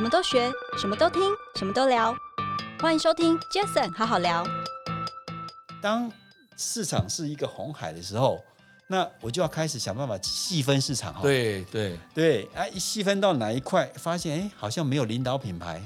[0.00, 1.20] 什么都学，什么都听，
[1.56, 2.16] 什么都聊。
[2.80, 4.42] 欢迎收听 Jason 好好聊。
[5.82, 6.10] 当
[6.56, 8.42] 市场是一个红海的时候，
[8.86, 11.20] 那我就要开始想办法细分市场。
[11.20, 15.82] 对对对，啊，一细分到哪一块，发现哎，好像没有领导品牌，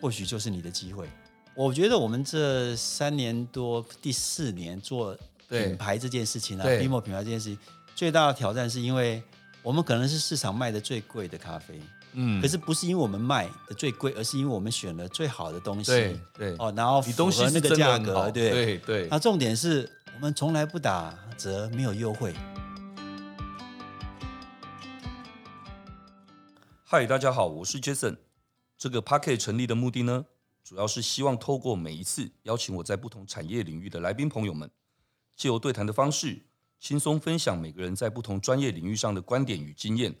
[0.00, 1.06] 或许就是你的机会。
[1.54, 5.14] 我觉得我们这三年多，第四年做
[5.50, 7.58] 品牌这件事情啊，BMO 品牌这件事情，
[7.94, 9.22] 最大的挑战是因为
[9.62, 11.78] 我们可能是市场卖的最贵的咖啡。
[12.18, 15.92] 嗯，可是不是因为我们卖的最贵，而是因为我们选了最好的东西。
[15.92, 19.08] 对对哦，然后符合那个价格，对对对。
[19.10, 22.34] 那重点是我们从来不打折，没有优惠。
[26.84, 28.16] 嗨，大家好，我是 Jason。
[28.78, 30.24] 这个 Podcast 成立的目的呢，
[30.64, 34.70] 主要是希望透过每一次邀请我在不同产业领域的来宾朋友们，
[35.36, 36.46] 借由对谈的方式，
[36.80, 40.14] 轻松分享每个人在不同专业领域上的观点与经验。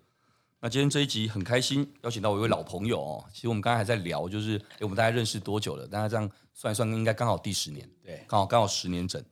[0.66, 3.24] 那今天这一集很开心，邀请到我一位老朋友哦。
[3.32, 5.86] 其实我们刚才还在聊，就是诶我们大家认识多久了？
[5.86, 7.88] 大家这样算一算，应该刚好第十年。
[8.02, 9.24] 对，刚好刚好十年整。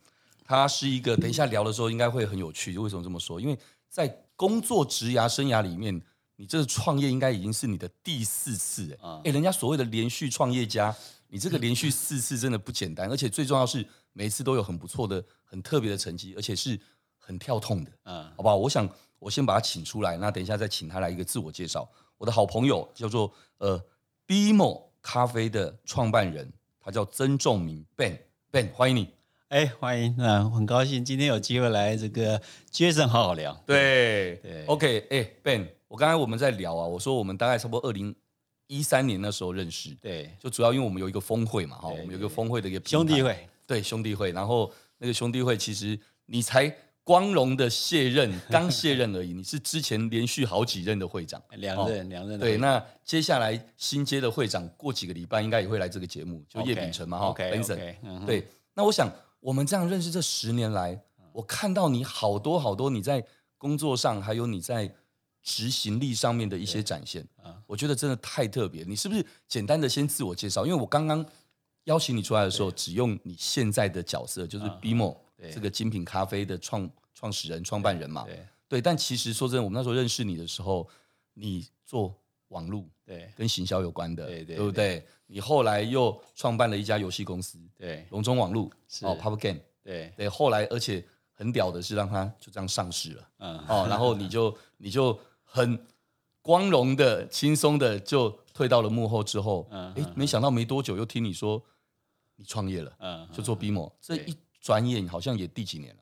[0.44, 2.78] 他是一个，等一下聊的时候应该会很有趣。
[2.78, 3.40] 为什么这么说？
[3.40, 6.00] 因为在工作职涯生涯里面，
[6.36, 8.96] 你这个创业应该已经是你的第四次。
[9.02, 10.94] 哎、嗯，人家所谓的连续创业家，
[11.26, 16.78] 你这个连续四次真的不简单，而且最重要是每一次都有很不错的、很特别的成绩，而且是
[17.18, 17.90] 很跳痛的。
[18.04, 18.54] 嗯，好不好？
[18.54, 18.88] 我想。
[19.24, 21.88] 我先把他请出来，那等一下再请他来一个自我介绍。
[22.18, 23.82] 我的好朋友叫做呃
[24.26, 28.18] BMO 咖啡的创办人，他叫曾仲明 Ben
[28.52, 29.08] Ben，欢迎你。
[29.48, 32.38] 哎，欢迎，那很高兴今天有机会来这个
[32.70, 33.58] Jason 好好聊。
[33.64, 38.14] 对对，OK，哎 Ben，我刚才我们在聊啊，我说我们大概差不多二零
[38.66, 46.70] 一三年那时候认识，对，就主要因为我们有一个峰会嘛，哈，我们有一个峰会的一个兄弟会，对兄弟会，然后那个兄弟会其实你才。
[47.04, 49.34] 光荣的卸任， 刚卸任而已。
[49.34, 52.40] 你是之前连续好几任的会长， 两任，两任。
[52.40, 58.24] 对，那接下来新接的会长，过几个礼拜应该也会来这个节目，就叶秉成嘛，哈，Benson。
[58.24, 60.98] 对，那我想我们这样认识这十年来，
[61.32, 63.22] 我看到你好多好多你在
[63.58, 64.90] 工作上，还有你在
[65.42, 67.22] 执行力上面的一些展现，
[67.66, 68.82] 我觉得真的太特别。
[68.84, 70.64] 你是不是简单的先自我介绍？
[70.64, 71.24] 因为我刚刚
[71.84, 75.14] 邀请你出来的时候，只用你现在的角色，就是 BMO。
[75.52, 80.88] 这个精品咖啡的创创始人、创办人嘛，对，对，但其实说真的，我们那时候认识你的时候，
[81.32, 82.14] 你做
[82.48, 85.06] 网络，对，跟行销有关的，对对，对不对？
[85.26, 88.70] 你后来又创办了一家游戏公司，对，龙中网络，
[89.02, 90.12] 哦，Pub Game，对。
[90.16, 95.78] 对，后来而且很屌的是，让它就这样上市了，嗯，哦，然后你就你就很
[96.42, 101.60] 光荣的、轻松的就退到了幕后之后，嗯，哎，没想到没多久又听你说
[102.36, 104.36] 你创业了，嗯，就做 BMO，这一。
[104.64, 106.00] 专业，你好像也第几年了？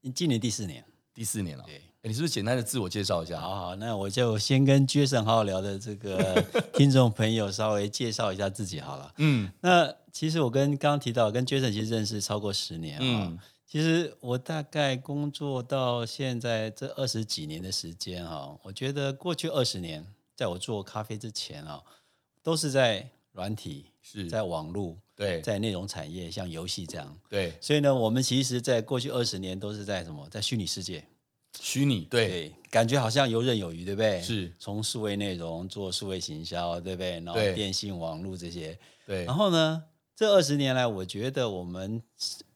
[0.00, 0.82] 你今年第四年，
[1.12, 1.64] 第四年了。
[1.66, 3.38] 对，你是不是简单的自我介绍一下？
[3.38, 6.42] 好好，那我就先跟 Jason 好好聊的这个
[6.72, 9.12] 听众朋友稍微介绍一下自己好了。
[9.18, 13.02] 嗯，那其实我跟刚刚提到，跟 Jason 其实认识超过十年啊。
[13.02, 20.02] 嗯，其实我大概工作到现在这二十几年的时间啊，我觉得过去二十年，
[20.34, 21.82] 在我做咖啡之前啊，
[22.42, 24.96] 都是在软体，是在网络。
[25.14, 31.04] 对，在内容产业，像游戏这样，对，所以呢，我们其实，在过去二十年都是在什么，在虚拟世界，
[31.60, 34.20] 虚拟，对，感觉好像游刃有余，对不对？
[34.22, 37.20] 是，从数位内容做数位行销，对不对？
[37.20, 38.76] 然后电信网络这些，
[39.06, 39.24] 对。
[39.24, 39.84] 然后呢，
[40.16, 42.02] 这二十年来，我觉得我们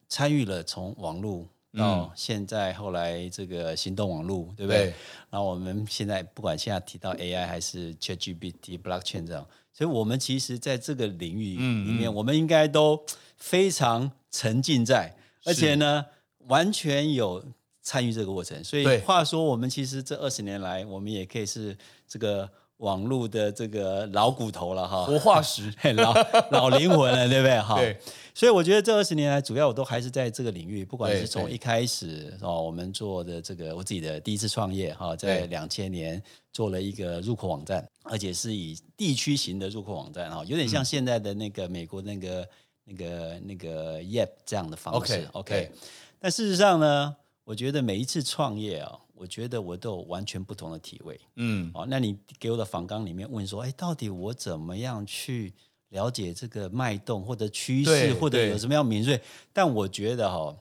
[0.09, 4.87] 参与了从网络到现在，后来这个行动网络，对不对？
[4.87, 4.95] 对，
[5.31, 9.47] 然后我们现在不管现在提到 AI 还是 ChatGPT、Blockchain 这样。
[9.77, 13.05] 所以，我们其实在这个领域里面，嗯嗯、我们应该都
[13.37, 15.15] 非常沉浸在，
[15.45, 16.07] 而且呢，
[16.47, 17.45] 完全有
[17.83, 18.65] 参与这个过程。
[18.65, 21.77] 所以，话说，我们其实这二十年来，我们也可以是
[22.09, 22.49] 这个
[22.79, 26.15] 网络的这个老骨头了哈，活化石， 老
[26.51, 27.61] 老灵魂了，对不对？
[27.61, 27.77] 哈。
[27.77, 27.99] 对
[28.37, 36.23] 所以我觉得这二十年来，主要我都还是在这个领域，不管是从一开始哦，我们做的这个我自己的第一次创业哈，在两千年
[36.53, 42.47] 做了一个入口网站，而且是以地区型的入口网站哈，有点像现在的那个美国那个
[42.85, 45.15] 那个那个 Yelp 这样的方式。
[45.15, 45.73] OK OK。
[46.19, 51.19] 但事实上呢，我觉得每一次创业啊，我觉得我都有完全不同的体会。
[51.37, 55.55] 嗯，哦，那你给我的访纲里面问说，哎，到底我怎么样去？
[55.91, 59.21] 了解这个脉动或者趋势，或者有什么样敏锐，
[59.53, 60.57] 但我觉得哈、哦，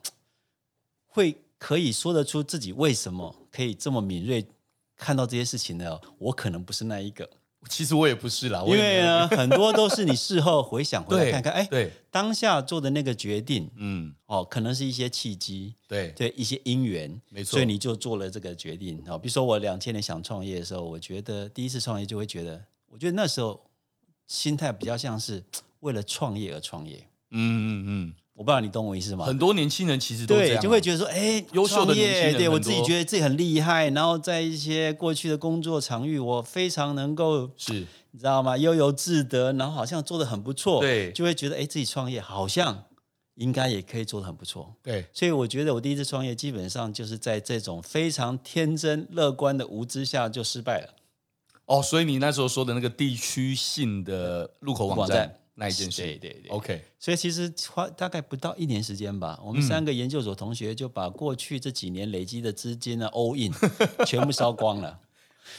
[1.06, 4.46] 会可以说得出自己为什么可以这么敏锐
[4.96, 6.00] 看到这些事情呢？
[6.18, 7.28] 我可能不是那一个，
[7.68, 19.02] 其实我也不是啦，因为呢，很多都是你事后回想回来看看，哎，对，当下做的那个决定，嗯，哦，可能是一些契机，对对，一些因缘，没错，所以你就做了这个决定。
[19.08, 23.60] 哦，比如说我两千年想创业的时候，我觉得第一次创业就会觉得，我觉得那时候。
[24.26, 25.42] 心态比较像是
[25.80, 27.06] 为了创业而创业。
[27.30, 29.24] 嗯嗯嗯，我不知道你懂我意思吗？
[29.24, 38.56] 很多年轻人其实都对，就会觉得说，哎，优秀的年轻人，对我自己觉得自己很厉害，然后在一些过去的工作场域，我非常能够是，你知道吗？
[38.56, 42.84] 悠游自得，然后好像做的很不错，对，就会觉得，哎，自己创业好像
[43.34, 45.04] 应该也可以做的很不错，对。
[45.12, 50.94] 所以我觉得我第一次创业，基本上就是在这种非常天真乐观的无知下就失败了。
[51.66, 55.38] 哦，所以你那时候说的那个地区性的入口网站。
[55.58, 56.84] 那一件事，对对对，OK。
[56.98, 63.50] 所以其实花大概不到一年时间吧，我们三个研究所同学就把过去这几年累积的资金呢， all in，
[64.04, 65.00] 全部烧光了。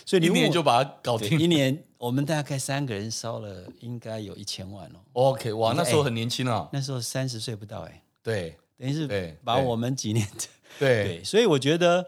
[0.05, 1.39] 所以你一年就把它搞定。
[1.39, 4.99] 一年我们大概三个人烧了，应该有一千万哦。
[5.13, 8.03] OK，哇，那时候很年轻啊，那时候三十岁不到哎。
[8.21, 10.27] 对，等于是把我们几年
[10.77, 12.05] 对 对，所以我觉得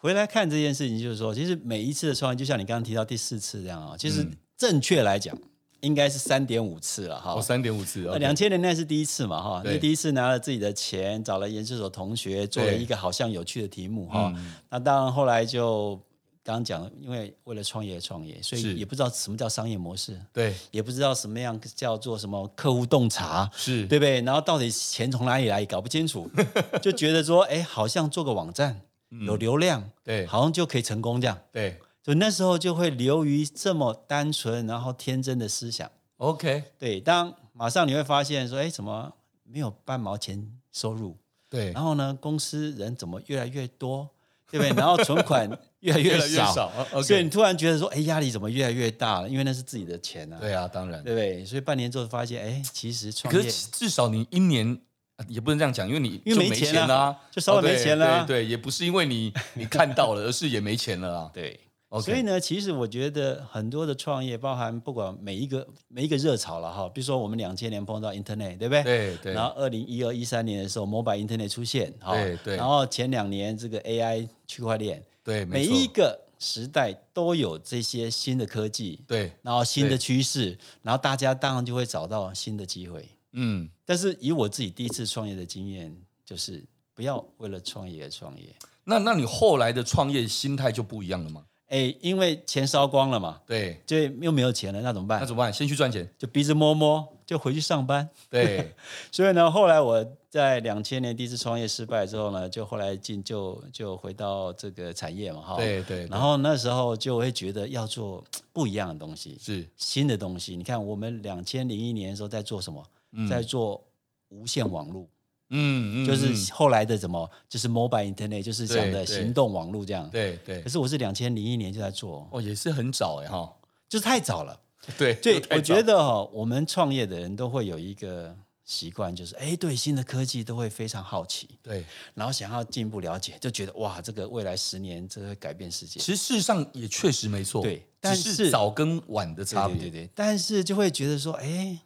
[0.00, 4.26] 回来看这件事情，就是说，其实每一次的创业，就像你刚刚提到第四次这样啊，其实
[4.56, 5.36] 正确来讲。
[5.82, 14.30] 应该是三点五次了哈，哦，三点五次，那两千年那是第一次嘛哈，那第一次拿了自己的钱，找了研究所同学做了一个好像有趣的题目哈，
[14.68, 15.96] 那当然后来就
[16.44, 23.86] 刚刚讲，因为为了创业而创业，所以也不知道什么叫商业模式，对，也不知道什么样叫做什么客户洞察，是。
[23.86, 24.20] 对不对？
[24.20, 26.30] 然后到底钱从哪里来，搞不清楚，
[26.82, 31.78] 就觉得说，哎，好像做个网站有流量，对，好像就可以成功这样，对。
[32.02, 35.88] 所以那时候就会流于这么单纯然后天真的思想。
[36.16, 39.12] OK，对，当马上你会发现说，哎，怎么
[39.44, 41.18] 没有半毛钱收入？
[41.50, 44.08] 对，然后呢，公司人怎么越来越多，
[44.50, 44.74] 对不对？
[44.74, 45.46] 然后存款
[45.80, 49.28] 越来越 少，越越少 okay、所以你突然觉得说，哎，压力怎么越来越大了？
[49.28, 50.38] 因为那是自己的钱啊。
[50.40, 51.44] 对啊，当然，对不对？
[51.44, 54.80] 所以半年之后发现，哎，其实创业，可是至少你一年。
[55.28, 58.24] 也不能这样讲，因为你因为没钱了，就稍微没钱了。
[58.26, 61.30] 对，对，对，也不是因为你你看到了，而是也没钱了啊。
[61.34, 61.58] 对
[61.90, 62.02] ，okay.
[62.02, 68.82] 所以呢，其实我觉得很多的创业，包含不管每一个每一个热潮了哈，比如说我们两千年碰到 Internet，对不对？
[68.82, 69.32] 对对。
[69.32, 72.56] 然后二零一二一三年的时候，Mobile Internet 出现，对对。
[72.56, 83.06] 然后前两年这个 AI 区块链，对，每一个时代都有这些新的科技，对，然后新的趋势，然后大家当然就会找到新的机会。
[83.32, 85.94] 嗯，但是以我自己第一次创业的经验，
[86.24, 88.54] 就是不要为了创业而创业。
[88.84, 91.44] 那那你后来的创业心态就不一样了吗？
[91.68, 95.20] 哎，因为钱烧光了嘛，对，就又没有钱了，那怎么办？
[95.20, 95.52] 那怎么办？
[95.52, 98.08] 先去赚钱，就鼻子摸摸，就回去上班。
[98.28, 98.74] 对，
[99.12, 106.08] 所以呢，后来我在两千年第一次创业失败之后呢，就后来进就就回到这个产业嘛，哈，对对。
[106.08, 110.56] 然后那时候就会觉得要做不一样的东西，是新的东西。
[110.56, 112.84] 你看，我们两千零一年的时候在做什么？
[113.28, 113.84] 在做
[114.28, 115.08] 无线网络，
[115.50, 120.08] 嗯，就是后来的什么，就是 mobile internet，就是讲的行动网络这样。
[120.10, 120.62] 对对。
[120.62, 123.52] 可是我是两千零一年就在做，哦，也是很早哎哈，
[123.88, 124.60] 就是太早了。
[124.96, 128.34] 对 对，我觉得哈，我们创业的人都会有一个
[128.64, 131.84] 习惯，就是哎，对新的科技都会非常好奇，对，
[132.14, 135.98] 然后想要进一步了解，就觉得哇，这个未来十年这会改变世界。
[135.98, 140.10] 其实事实上也确实没错，对，但是早跟晚的差别，对对对。
[140.14, 141.76] 但是就会觉得说，哎。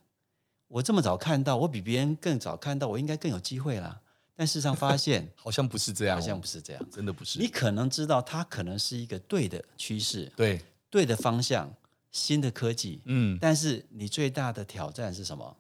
[0.74, 4.00] 我这么早看到，我比别人更早看到，我应该更有机会啦。
[4.34, 7.38] 但事实上发现， 好像不是这样，好像不是这样，真的不是。
[7.38, 11.72] 你可能知道它可能是一个对的趋势，对对的方向，
[12.10, 13.38] 新的科技，嗯。
[13.40, 15.56] 但是你最大的挑战是什么？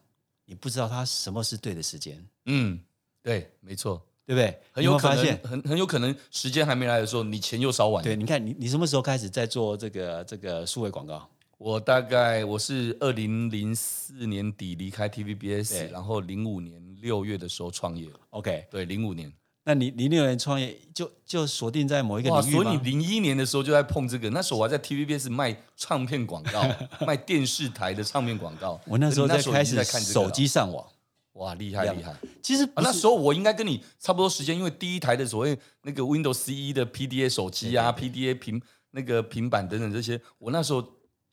[0.46, 2.20] 你不知道它什么是对的时间。
[2.46, 2.80] 嗯，
[3.22, 4.60] 对，没错，对不对？
[4.72, 8.02] 很有可能，很很有可能时间还没来的时候，你钱又烧完。
[8.02, 11.30] 对，你看你你什么时候开始在做这个这个数位广告？
[11.58, 18.08] 我大概我是二零零四年底离开 TVBS，然后零五年六月的时候创业。
[18.30, 19.32] OK，对，零五年。
[19.66, 22.62] 那你零六年创业就就锁定在某一个领域吗？
[22.62, 26.62] 所以你零一年的时候就在碰这个，那时候我还在 TVBS 卖唱片广告，
[27.06, 28.78] 卖电视台的唱片广告。
[28.86, 30.86] 我那时候在开始在看手机上网，
[31.34, 32.14] 哇，厉害厉害！
[32.42, 40.84] 其实、啊、那时候我应该跟你差不多时间，因为第一台的所谓那个 Windows CE 的 PDA 手机啊，PDA 平那个平板等等这些，我那时候。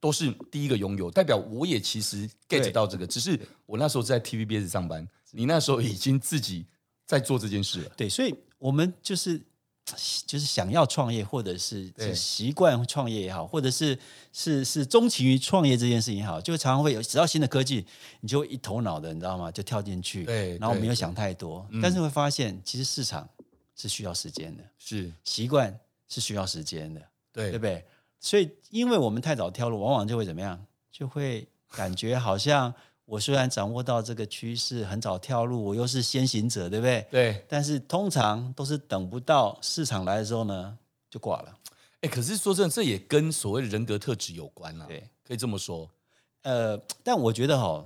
[0.02, 6.66] 都是第一个拥有，代表我也其实 get 到这个，只是我那时候在 TVBS 上班，你那时候已经自己
[7.06, 7.92] 在做这件事了。
[7.96, 9.40] 对，所以我们就是
[10.26, 13.98] 就是想要创业，或者是习惯创业也好，或者是
[14.34, 17.86] 是是钟情于创业这件事情也好，就常常会有只要新的科技，
[18.22, 19.52] 你就一头脑的，你知道吗？
[19.52, 23.30] 就跳进去，对，然后没有想太多，但是会发现其实市场
[23.76, 25.12] 是需要时间的，是。
[25.24, 25.78] 习惯
[26.08, 27.86] 是需要时间的，对，对不对？
[28.24, 30.64] 所以，因为我们太早跳入，往往就会怎么样？
[30.92, 32.72] 就会感觉好像
[33.06, 37.08] 我虽然掌握到这个趋势，很早跳入，我又是先行者，对不对？
[37.10, 37.46] 对。
[37.50, 40.78] 但是通常都是等不到市场来的时候呢，
[41.10, 41.58] 就挂了。
[42.02, 44.86] 哎，可是说真的，这也跟所谓的人格特质有关啊。
[44.88, 45.90] 对，可以这么说。
[46.44, 47.84] 呃，但我觉得哈，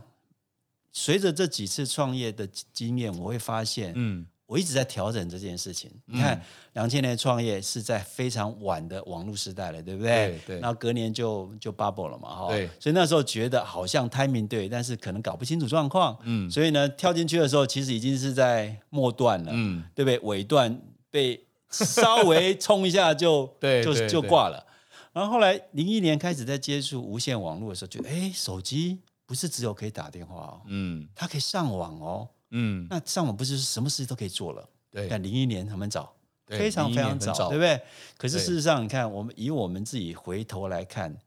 [0.92, 4.28] 随着这几次创业的经验，我会发现，嗯。
[4.48, 5.92] 我一直在调整这件事情。
[6.06, 6.40] 你看，
[6.74, 10.28] 两千年创业是在非常晚的网络时代了，对不对？
[10.28, 10.60] 对，对。
[10.60, 12.48] 然后隔年就就 bubble 了嘛，哈。
[12.50, 12.70] 对。
[12.80, 16.16] 所以那时候觉得好像 timing 对，但是可能搞不清楚状况。
[16.24, 16.50] 嗯。
[16.50, 20.20] 所以呢，跳进去的时候，其实已经是在末段了，嗯，对不对？
[20.20, 24.64] 尾段被稍微冲一下就 对就就挂了。
[25.12, 32.28] 然后后来零一年开始在接触无线网络的时候，觉得哎，手机不是只有可以打电话哦，嗯，它可以上网哦。
[32.58, 34.68] 嗯，那上网不是什么事都可以做了？
[34.90, 36.16] 对，但零一年他们早，
[36.48, 37.82] 非常非常早，早，对不对？
[38.18, 41.18] 可是事实上，你看，我们以我们自己回头来看，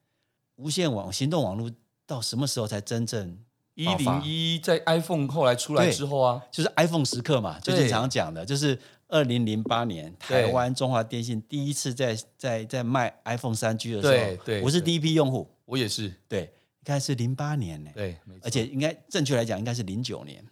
[0.56, 1.70] 无线网、行动网络
[2.06, 3.38] 到什么时候才真正
[3.74, 20.42] 一零一在 iPhone 后来出来之后啊，就是 iPhone 时刻嘛，最近常讲的，就是二零零八年台湾中华电信第一次在在在卖 iPhone 三 G 的时候，对对，我是第一批用户，我也是，对，应该是零八年呢，对，而且应该正确来讲，应该是零九年。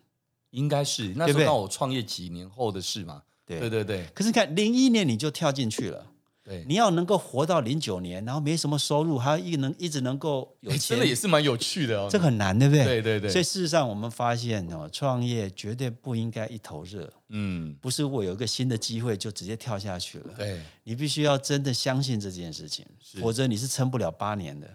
[0.51, 4.07] 应该是那时候刚我创业几年后的事嘛，对对对，对。
[4.15, 6.07] 可是你看零一年你就跳进去了，
[6.43, 12.09] 对，你要能够活到零九年，然后没什么收入，还要一能一直能够有钱，真的也是蛮有趣的哦。
[12.11, 12.85] 这很难，对不对？
[12.85, 13.31] 对对对。
[13.31, 22.87] 所以事实上我们发现哦，创业绝对不应该一头热，嗯，不是我有一个新的机会就直接跳下去了，对，你必须要真的相信这件事情，
[23.21, 24.67] 否则你是撑不了八年的。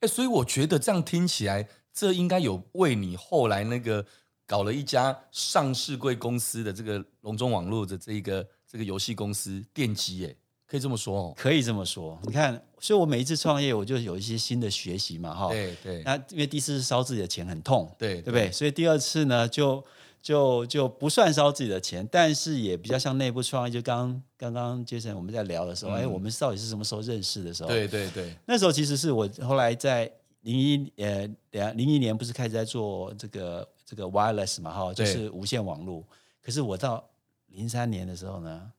[0.00, 4.06] 哎，所以我觉得这样听起来，这应该有为你后来那个。
[4.46, 10.36] 搞了一家上市贵公司的这个龙中网络的这一个这个游戏公司奠基耶，
[10.68, 12.16] 可以这么说哦，可以这么说。
[12.22, 15.48] 你看，所以我每一次创业，我就有一些新的学习嘛，哈。
[15.48, 16.02] 对对。
[16.04, 18.50] 那因为第一次是烧自己的钱很痛，对对不对？
[18.52, 19.84] 所以第二次呢，就
[20.22, 23.72] 就就不算烧自己的钱，但是也比较像内部创业。
[23.72, 27.68] 就刚刚刚 Jason 我们在聊的时候，哎，我们到底是什么时候认识的时候？
[27.68, 28.32] 对对对。
[28.46, 30.08] 那时候其实是我后来在
[30.42, 33.68] 零一呃两零一年不是开始在做这个。
[33.86, 36.04] 这个 wireless 嘛，哈，就是无线网络。
[36.42, 37.02] 可是我到
[37.46, 38.70] 零三年的时候呢，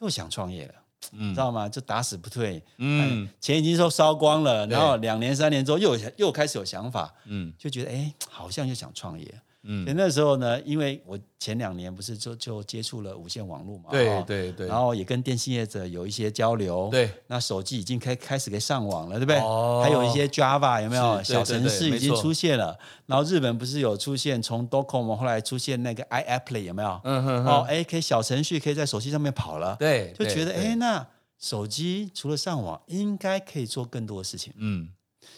[0.00, 0.74] 又想创业了，
[1.12, 1.68] 嗯，知道吗？
[1.68, 9.40] 就打死不退，嗯，钱已经都烧光了，然后两年三年之后又又开始有想法，嗯，就觉得哎，好像又想创业。
[9.68, 19.40] 嗯，那时候呢，因为我前两年不是就就接触了无线网络嘛，对对对，然后也跟电信业者有一些交流，对，那手机已经开开始可以上网了，对不对？
[19.40, 22.78] 哦，还有一些 Java 有没有小程式已经出现了？
[23.06, 27.00] 然后日本不是有出现从 Docomo 后来出现那个 iApply 有没有？
[27.04, 31.04] 嗯哼，哦，哎，可以小程序可以在手机上面跑了，对，就觉得哎，那
[31.38, 34.88] 手机除了上网，应该可以做更多的事情，嗯，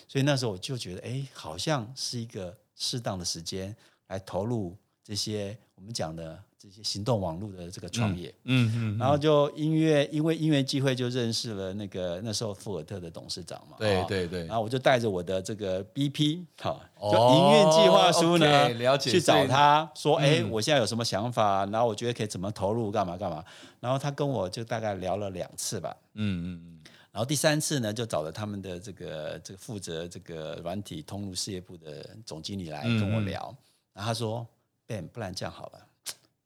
[0.06, 3.75] 所以那时候我就觉得哎，好像是一个适当的时间。
[4.09, 23.45] 来投入这些我们讲的这些行动网络的这个创业，嗯嗯，然后就因为因为因缘机会就认识了那个那时候富尔特的董事长嘛，对对对，然后我就带着我的这个 BP 哈，就营运计划书呢，了解，去找他说，哎，我现在有什么想法，然后我觉得可以怎么投入，干嘛干嘛，
[23.79, 26.81] 然后他跟我就大概聊了两次吧，嗯嗯嗯，
[27.12, 33.55] 然后第三次呢，就找了他们的这个这个负责这个软体通路事业部的总经理来跟我聊。
[33.99, 34.47] 然后他说
[34.87, 35.87] ：“Ben，不然这样好了，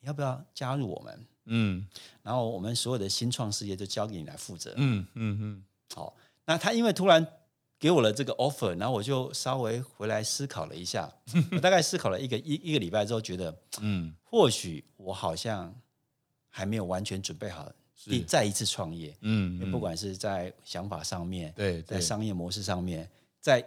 [0.00, 1.26] 你要不要加入我们？
[1.44, 1.86] 嗯，
[2.22, 4.72] 然后我们所有的新创事业就交给你来负责。
[4.78, 6.16] 嗯嗯嗯，好。
[6.46, 7.26] 那他因为突然
[7.78, 11.12] 给我了这个 offer，然后我就稍微回来思考了一下，
[11.52, 15.78] 我大概思考了一个一一个礼拜之后，觉得，嗯，或许我好像
[16.48, 17.70] 还没有完全准备好，
[18.04, 19.14] 第再一次创业。
[19.20, 23.06] 嗯，嗯，不管是在想法上面，对，在商业模式上面，
[23.42, 23.62] 在。”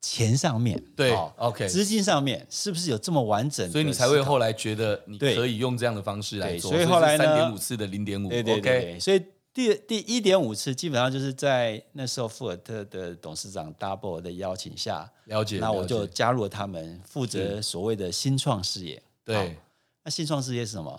[0.00, 3.70] 钱上面对，OK，资金上面是不是有这么完整？
[3.70, 6.70] 所以你才会后来觉得你可以用这样的方式来做。
[6.70, 8.98] 所以后来呢，三点五次的零点五，对对对。
[8.98, 15.58] 所以第第一点五次基本上就是在那时候富尔特的董事长 Double 的邀请下，了解。
[15.58, 19.02] 那我就加入了他们，负责所谓的新创事业。
[19.24, 19.58] 对，
[20.04, 20.98] 那新创事业是什么？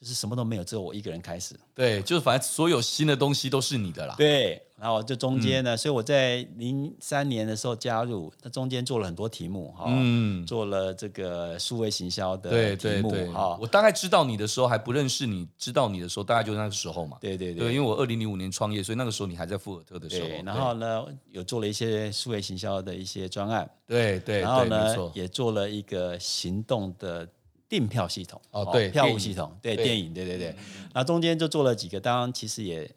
[0.00, 1.58] 就是什么都没有，只有我一个人开始。
[1.74, 4.14] 对，就是反正所有新的东西都是你的啦。
[4.16, 13.58] 对，然后这中间呢，嗯、所以我在零三年的时候加入，那中间做了很多题目哈，嗯，做了这个数位行销的题目哈。
[13.60, 17.16] 我大概知道你的时候还不认识你，知道你的时候大概就那个时候嘛。
[17.20, 20.28] 对对对，对，因为我二零零五年创业，所以那个时候你还在富尔特的时候。
[20.28, 23.68] 对，然后呢，有做了一些数位行销的一些专案。
[23.84, 27.28] 对对，然后呢，也做了一个行动的。
[27.68, 30.56] 订票系统哦，对，票务系统，对，电影，对对对，
[30.94, 32.90] 那中间就做了几个，当然其实也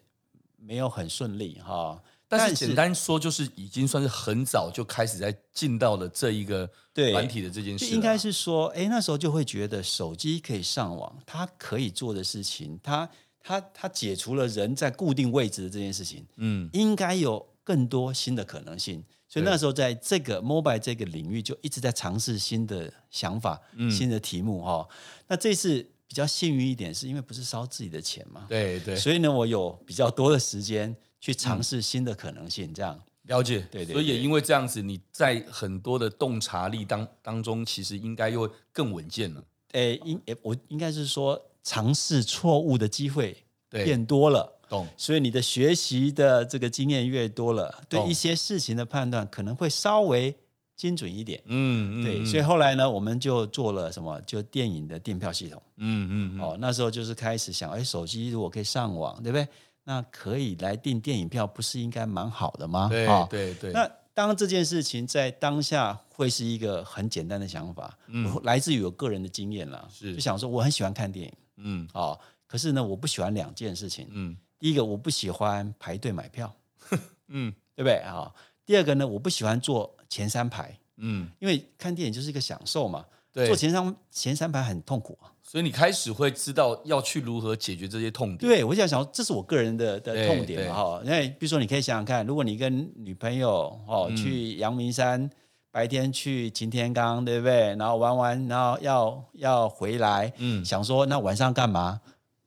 [0.56, 13.08] 没有很顺利哈，但是简单说就是已经算是很早就开始在进到了这一个软体的这件事，应该是说，哎，那时候就会觉得手机可以上网，它可以做的事情，它
[13.40, 19.04] 它它解除了人在固定位置的这件事情，嗯，应该有更多新的可能性。
[19.32, 24.86] 所以那时候在这个 mobile 这个领域就一直在尝试新的想法、嗯、新的题目哈。
[25.26, 28.44] 那这次比较幸运一点，是因为不是烧自己的钱嘛？
[28.46, 28.94] 对对。
[28.94, 33.66] 所以呢，我有比较多的时间去尝试新的可能性，这样、嗯、了解。
[33.70, 33.92] 对，对对。
[33.94, 39.42] 所以也因为这样子，你在很多的洞察力当当中，其实应该又更稳健了。
[39.70, 43.34] 诶，应诶，我应该是说尝试错误的机会
[43.70, 44.58] 变多了。
[44.72, 50.34] 懂，所以你的学习的这个经验越多了，对一些事情的判断可能会稍微
[50.74, 51.40] 精准一点。
[51.44, 54.18] 嗯嗯，对，所以后来呢，我们就做了什么？
[54.22, 55.62] 就电影的订票系统。
[55.76, 59.46] 嗯嗯，哦，那时候就是开始想，哎，手机如果可以上网，对不对？
[59.84, 62.88] 那可以来订电影票，不是应该蛮好的吗？
[62.90, 63.72] 对对对。
[63.72, 74.36] 那当这件事情在当下会是一个很简单的想法，嗯，来自于我个人的经验了，是就想说我很喜欢看电影，嗯，哦，可是呢，我不喜欢两件事情，嗯。
[74.62, 76.54] 第一个我不喜欢排队买票，
[77.26, 78.32] 嗯，对不对啊？
[78.64, 85.34] 第二个呢，我不喜欢坐前三排，嗯，因为看电影就是一个享受嘛，对，坐前三前三排很痛苦啊。
[85.42, 88.38] 所以你开始会知道要去如何解决这些痛点。
[88.38, 91.02] 对，我想想，这是我个人的的痛点嘛哈。
[91.04, 95.28] 因为比如说，你可以想想看，如果你跟女朋友哦去阳明山，
[95.72, 97.74] 白天去擎天岗，对不对？
[97.74, 102.00] 然后玩完，然后要要回来，嗯，想说那晚上干嘛？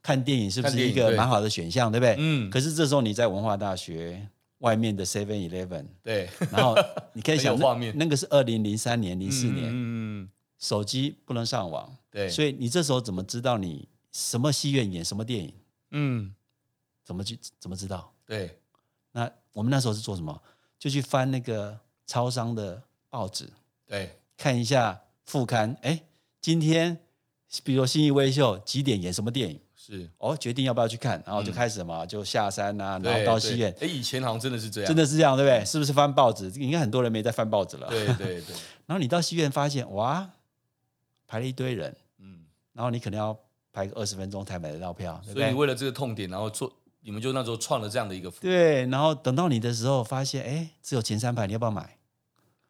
[0.06, 2.16] 看电影是不是一个蛮好的选项，对，不对？
[2.20, 2.48] 嗯。
[2.52, 6.30] 可是这时候你在文化大学外面的 Seven Eleven，对。
[6.52, 6.76] 然后
[7.14, 12.30] 你可以想画面，那个是二零零三年、零四年，嗯，手机不能上网，对。
[12.30, 15.52] 所以你这时候怎么知道你什么戏院演什么电影？
[15.90, 16.36] 嗯，
[17.04, 18.14] 怎么去怎么知道？
[18.28, 18.60] 对。
[19.12, 20.40] 那我们那时候是做什么？
[20.78, 23.50] 就去翻那个超商的报纸，
[23.88, 25.76] 对，看一下副刊。
[25.82, 26.04] 哎，
[26.40, 27.00] 今天
[27.64, 29.60] 比如说信义威秀几点演什么电影？
[29.86, 33.72] 是哦，决定要不要去看，然后就开始嘛，嗯、就下山啊，然后到戏院。
[33.80, 35.64] 哎，以前好像真的是这样，真的是这样，对不对？
[35.64, 36.50] 是不是翻报纸？
[36.60, 37.88] 应该很多人没在翻报纸了。
[37.90, 38.56] 对对对。
[38.88, 40.28] 然后你到戏院发现，哇，
[41.28, 43.38] 排了一堆人，嗯，然后你可能要
[43.72, 45.22] 排个二十分钟才买得到票？
[45.24, 48.32] 所以你为了这个痛点，然后做，你们就那时候创了这样的一个。
[48.42, 51.98] 对，然后等到你的时候，发现哎，只有前三排，你要不要买？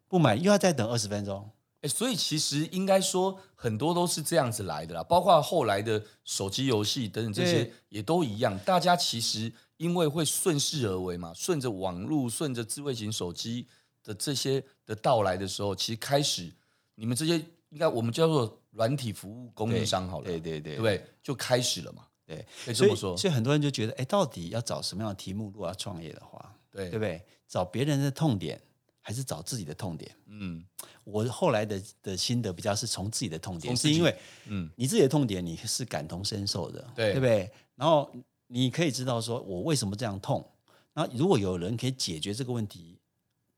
[0.08, 1.50] 不买又要再等二十分钟。
[1.86, 8.58] 所以其实应该说很多都是这样子来的啦，包括后来的手机游戏等等这些也都一样。
[8.60, 13.66] 大家其实因为会顺势而为嘛，顺着网络、顺着智慧型手机
[14.02, 16.52] 的这些的到来的时候，其实开始
[16.94, 17.34] 你们这些
[17.70, 21.04] 应该我们叫做软体服务供应商好了，对对对，对不对？
[21.22, 22.04] 就开始了嘛。
[22.26, 23.16] 对，可以这么说。
[23.16, 25.44] 所以很多人就觉得，哎，到底要找什么样的题目？
[25.46, 27.22] 如果要创业的话，对对不对？
[27.46, 28.60] 找别人的痛点。
[29.06, 30.10] 还是找自己的痛点。
[30.26, 30.64] 嗯，
[31.04, 37.48] 我后来的的心得比较是从自己的痛点，是因为，嗯，你自己的痛点你是感同身受的，对，对不对？
[37.76, 38.10] 然后
[38.48, 40.44] 你可以知道说我为什么这样痛。
[40.92, 42.98] 那如果有人可以解决这个问题，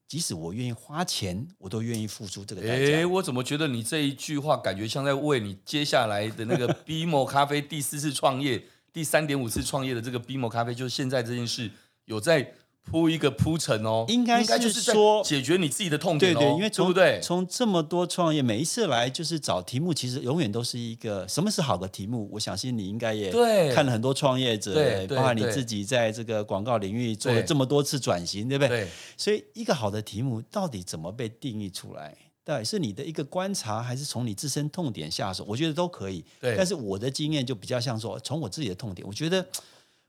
[0.06, 2.98] 即使我愿意花钱，我都愿意付出这个代价。
[2.98, 11.70] 哎，我怎么觉得你这一句话感觉像在为你接下来的那个 BMO 咖啡第四次创业、第三点五次创业的这个 BMO 咖啡，就是现在这件事
[12.04, 12.52] 有在。
[12.90, 17.20] 铺一个铺陈哦，应该是说解决你自己的痛点，哦，对对，因为从对不对？
[17.20, 22.28] 从这么多创业，每一次来就是找题目，其实永远都是一个什么是好的题目？
[22.32, 23.30] 我相信你应该也
[23.74, 28.84] 看了很多创业者，对，包括你自己在这个广告领域做了这么多次转型，对，对不对？
[28.84, 32.16] 对，所以一个好的题目到底怎么被定义出来？
[32.44, 35.44] 到底是你的一个观察，还是从你自身痛点下手？
[35.46, 36.24] 我觉得都可以。
[36.40, 39.46] 对，但是我的经验就比较像说，从我自己的痛点，我觉得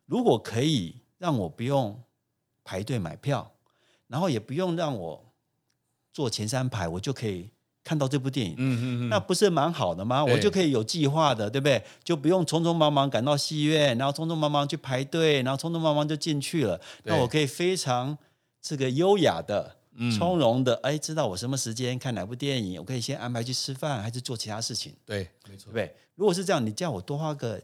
[0.05, 1.99] 如果可以让我不用。
[2.69, 3.51] 排队买票，
[4.05, 5.33] 然后也不用让我
[6.13, 7.49] 坐前三排，我就可以
[7.83, 8.53] 看到这部电影。
[8.59, 10.23] 嗯嗯嗯，那不是蛮好的吗？
[10.23, 11.83] 我就可以有计划的，对不对？
[12.03, 16.79] 就不用匆匆忙忙赶到戏院，然后匆匆忙忙去排队，然后匆匆忙忙就进去了。
[17.05, 18.15] 那我可以非常
[18.61, 19.77] 这个优雅的、
[20.15, 24.93] 从容的，哎，知道我什么时间看哪部电影，我可以先安排去吃饭，还是做其他事情？
[25.07, 25.95] 对，没错，对不对？
[26.13, 27.59] 如果是这样，你叫我多花个。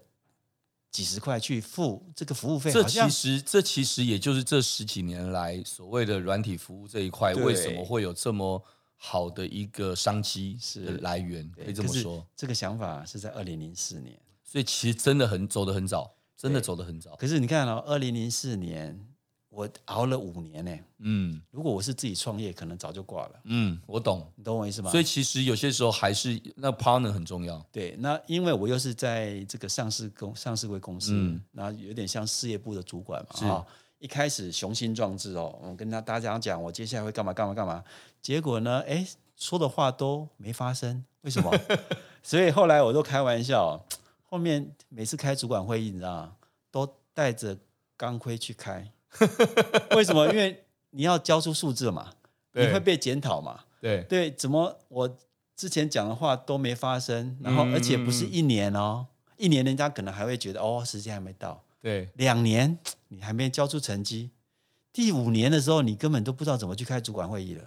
[0.95, 8.63] 几十块去付这个服务费，这其实这其实也就是这十几年来所谓的软体服务这一块，为什么会有这么
[8.95, 11.51] 好的一个商机是来源？
[11.53, 17.15] 可以这么说，这个想法是在二零零四年，所以其实真的很走得很早，真的走得很早。
[17.17, 19.14] 可是你看哦，二零零四年。
[19.55, 23.39] 我熬了五年呢，嗯，如果我是自己创业，可能早就挂了。
[23.45, 24.91] 嗯，我懂，你懂我意思吗？
[24.91, 27.65] 所以其实有些时候还是那 partner 很重要。
[27.71, 33.65] 对，那因为我又是在这个上市公上市柜公司，嗯，然后有点像事业部的主管嘛，啊
[33.99, 37.81] 一开始雄心壮志哦，我跟他大家讲，我接下来会干嘛干嘛干嘛，
[38.21, 41.49] 结果呢，哎，说的话都没发生，为什么？
[42.21, 43.81] 所以后来我都开玩笑，
[44.23, 46.35] 后面每次开主管会议，你知道吗？
[46.69, 47.57] 都带着
[47.95, 48.91] 钢盔去开。
[49.95, 50.27] 为什么？
[50.31, 52.13] 因为你要交出数字嘛，
[52.53, 53.61] 你会被检讨嘛？
[53.81, 55.17] 对对，怎么我
[55.55, 61.63] 之前讲的话都没发生，然后而且不是一年哦，一年人家可能还会觉得哦，时间还没到。
[61.81, 62.77] 对，两年
[63.09, 64.31] 你还没交出成绩。
[64.95, 67.63] 第五年的时候，你根本都不知道怎么去开主管会议了。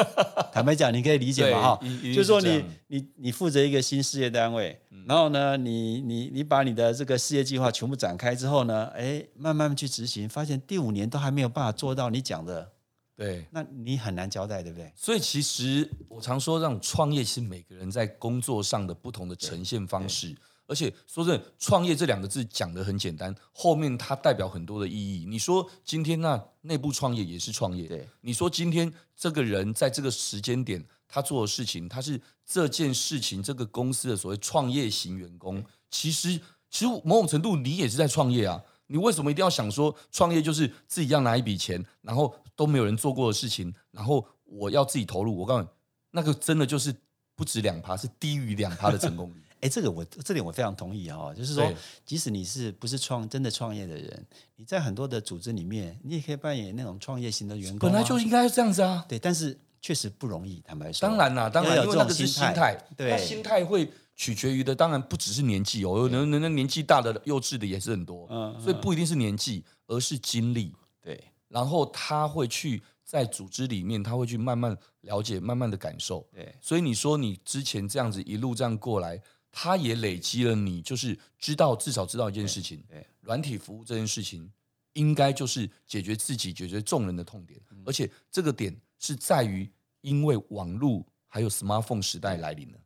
[0.50, 1.76] 坦白讲，你可以理解嘛？
[1.76, 12.72] 哈，就是说你你你负责一个新事业单位，嗯、然后呢，你你你把你的这个事业计划全部展开之后呢，哎，慢慢去执行，发现第五年都还没有办法做到你讲的，
[13.14, 14.90] 对，那你很难交代，对不对？
[14.96, 20.34] 所以其实我常说，让创业是每个人在工作上的不同的呈现方式。
[20.70, 25.26] 而且说真的，创业这两个字讲的很简单，后面它代表很多的意义。
[25.26, 28.08] 你说今天那内部创业也是创业，对。
[28.20, 38.62] 你说今天这个人在这个时间点他做的事情，他是这件事情这个公司的所谓创业型员工，其实其实某种程度你也是在创业啊。
[38.86, 45.36] 你为什么一定要想说创业就是自己要拿一笔钱，然后都没有人做过的事情，然后我要自己投入？
[45.36, 45.68] 我告诉你，
[46.12, 46.94] 那个真的就是
[47.34, 49.42] 不止两趴，是低于两趴的成功率。
[49.60, 51.70] 哎，这个我这点我非常同意哈，就是说，
[52.06, 59.04] 即使你是不是创真的创业的人，你在很多的组织里面，你也可以扮演那种创业型的员工，本来就应该这样子啊。
[59.06, 61.06] 对，但是确实不容易，坦白说。
[61.06, 70.74] 当然啦，当然因为那个是心态，对，心态会取决于的，当然不只是年纪哦，有能能年纪大的幼稚的也是很多，嗯，所以不一定是年纪，而是经历。
[71.02, 76.26] 对，然后他会去在组织里面，他会去慢慢了解，慢慢的感受。
[76.32, 79.20] 对，所以你说你之前这样子一路这样过来。
[79.52, 82.84] 他也累积了你，就是知道至少知道一件事情，
[83.20, 84.48] 软体服务这件事情，
[84.92, 89.68] 应该就是解决自己、解决众人的痛点，嗯、而且这个点是在于，
[90.02, 92.78] 因为网络还有 smartphone 时代来临了，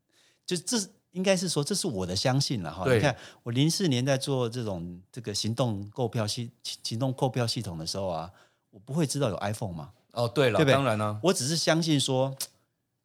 [0.46, 0.78] 就这
[1.10, 2.90] 应该是说，这是我的相信了哈。
[2.90, 6.50] 你看，我零四年在做这种这个行动购票系
[6.82, 8.30] 行动购票系统的时候啊，
[8.70, 9.92] 我不会知道有 iPhone 嘛？
[10.12, 10.72] 哦，对了，对对？
[10.72, 12.34] 当然了，我只是相信说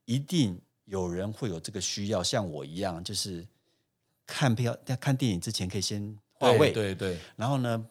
[0.06, 0.62] 一定。
[0.89, 3.47] 有人会有这个需要，像我一样，就是
[4.25, 7.86] 看票、看电影之前可以先换位，对对对，然后呢，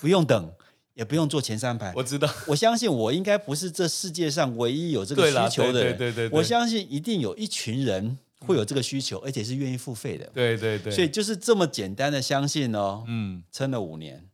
[0.00, 0.52] 不用等，
[0.94, 1.92] 也不用坐前三排。
[1.96, 5.98] 我知道，我相信我应该不是这世界上唯一有这个需求的人。
[5.98, 10.24] 对对对对，我相信一定有一群人会有这个需求，而且是愿意付费的。
[10.32, 13.02] 对对对，所以就是这么简单的相信哦。
[13.08, 14.24] 嗯，撑了五年。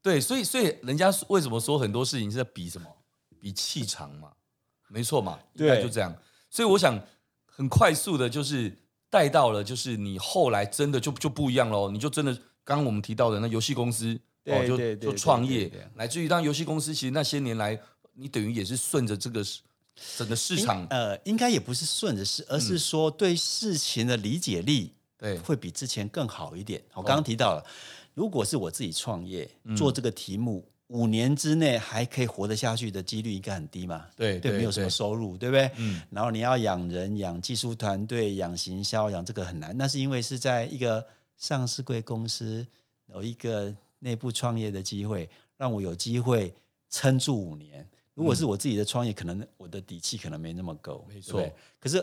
[0.00, 2.86] 对，所以所以人家为什么说很多事情是在比什么？
[3.40, 4.30] 比气场嘛，
[4.88, 6.16] 没错嘛，对，就这样。
[6.48, 6.96] 所以我想。
[7.56, 8.70] 很快速的，就是
[9.08, 11.90] 带到了，就是你后来真的就就不一样喽。
[11.90, 17.80] 你就真的刚刚我们提到的那游戏公司，哦，就就创业，来自于当游戏公司，其实那些年来，
[18.12, 19.42] 你等于也是顺着这个
[20.18, 26.82] 整个市场，呃，应该也不是顺着是，而是说对事情的理解力，对，会比之前更好一点。
[26.92, 27.64] 我刚刚提到了，
[28.12, 30.68] 如果是我自己创业做这个题目。
[30.88, 34.06] 五年之内还可以活得下去的几率应该很低嘛？
[34.14, 35.70] 对对，没有什么收入，对，不对？
[35.78, 36.00] 嗯。
[36.10, 39.76] 然后你要养人、养技术团队、养行销、养这个很难。
[39.76, 41.04] 那是因为是在一个
[41.36, 42.64] 上市贵公司
[43.06, 46.54] 有一个内部创业的机会，让我有机会
[46.88, 47.84] 撑住五年。
[48.14, 51.42] 如果是我自己的创业，可能我的底气可能没那么够，没错。
[51.80, 52.02] 可是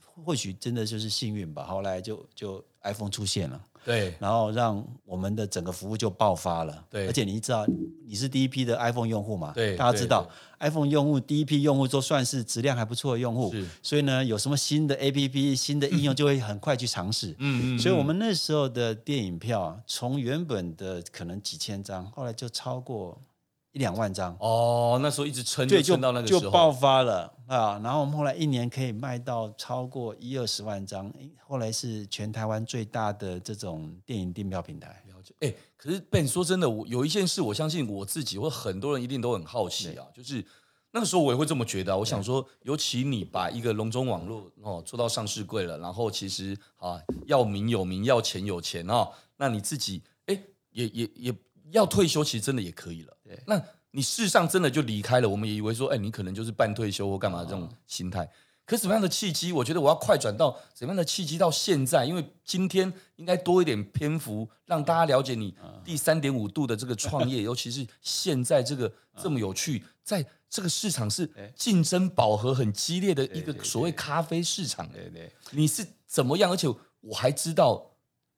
[0.00, 1.64] 或许真的就是幸运吧。
[1.66, 3.62] 后来就就 iPhone 出现了。
[3.84, 6.84] 对，然后让我们的整个服务就爆发了。
[6.88, 7.66] 对，而且你知道
[8.06, 9.52] 你是第一批的 iPhone 用户嘛？
[9.54, 10.28] 对，大家知道
[10.60, 17.34] iPhone 用户第一批用户都算是质量还不错的用户，所以呢，有什么新的 APP、 新的应用，就会很快去尝试。
[17.38, 17.78] 嗯嗯。
[17.78, 23.20] 所以我们那时候的电影票，从原本的可能几千张，后来就超过。
[23.72, 27.80] 一两万张哦，那时候一直撑，就撑到那个时候就爆发了啊！
[27.82, 31.10] 然后我们后来一年可以卖到超过一二十万张，
[31.46, 35.02] 后来是全台湾最大的这种电影订票平台。
[35.08, 40.44] 了解，哎，可是 Ben 说真的，我有一件事，我相信我自己或很多人一定都很好奇啊，就是
[40.90, 41.96] 那个时候我也会这么觉得。
[41.96, 49.08] 我想说，尤其你把一个龙中网络哦做到上市柜了，然后其实啊要名有名，要钱有钱哦，
[49.38, 50.38] 那你自己哎
[50.72, 51.34] 也也也
[51.72, 53.16] 要退休，其实真的也可以了。
[53.46, 58.26] 那你事实上真的就离开了，我们也以为说，哎，你可能就是半退休或干嘛这种心态。
[58.64, 59.52] 可是什么样的契机？
[59.52, 62.04] 我觉得我要快转到什么样的契机到现在？
[62.04, 65.54] 因为今天应该多一点篇幅，让大家了解你
[65.84, 74.88] 第三点五度的这个创业， 尤其是现在这个这么有趣，在这个市场是竞争饱和很激烈的一个所谓咖啡市场。
[74.92, 76.50] 对对，你是怎么样？
[76.50, 76.68] 而且
[77.00, 77.91] 我还知道。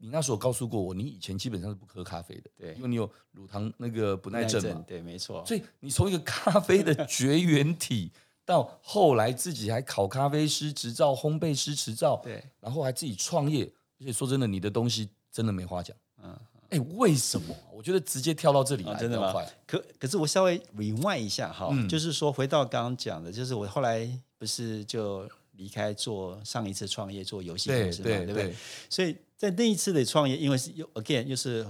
[0.04, 5.42] 你那时候告诉过我，你以前基本上是不喝咖啡的，对，因为你有乳糖那个不耐症嘛，对，没错。
[5.46, 8.12] 所以你从一个咖啡的绝缘体，
[8.44, 13.64] 到后来自己还考咖啡师执照、烘焙师执照，对，然后还自己创业，
[13.98, 16.38] 而且说真的，你的东西真的没话讲，嗯，
[16.68, 17.56] 哎、哎，为什么？
[17.72, 19.32] 我觉得直接跳到这里来，真的吗？
[19.66, 28.54] 可可是我稍微 rewind 一下哈，就是说回到刚刚讲的，就是我后来不是就离开做上一次创业做游戏公司嘛，对不对？
[28.90, 31.66] 所以在那一次的创业，因为是又 again 又是。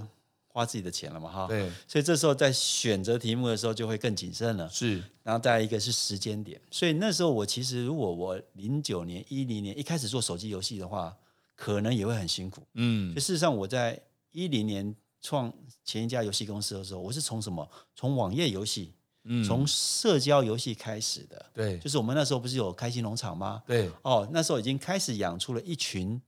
[0.47, 5.03] 花自己的钱了嘛，哈，对，所以这时候在选择题目的时候就会更谨慎了，是。
[5.21, 11.13] 然后再来一个是时间点，所以那时候我其实如果我零九年、一零年一开始做手机游戏的话，
[11.57, 13.13] 可能也会很辛苦，嗯。
[13.13, 14.01] 就事实上我在
[14.31, 15.51] 一零年创
[15.83, 17.69] 前一家游戏公司的时候，我是从什么？
[17.93, 18.93] 从网页游戏，
[19.25, 23.61] 嗯，从社交游戏开始的，对，就是我们那时候不是有开心农场吗？
[23.67, 26.21] 对，哦，那时候已经开始养出了一群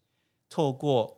[0.50, 1.15] 透过。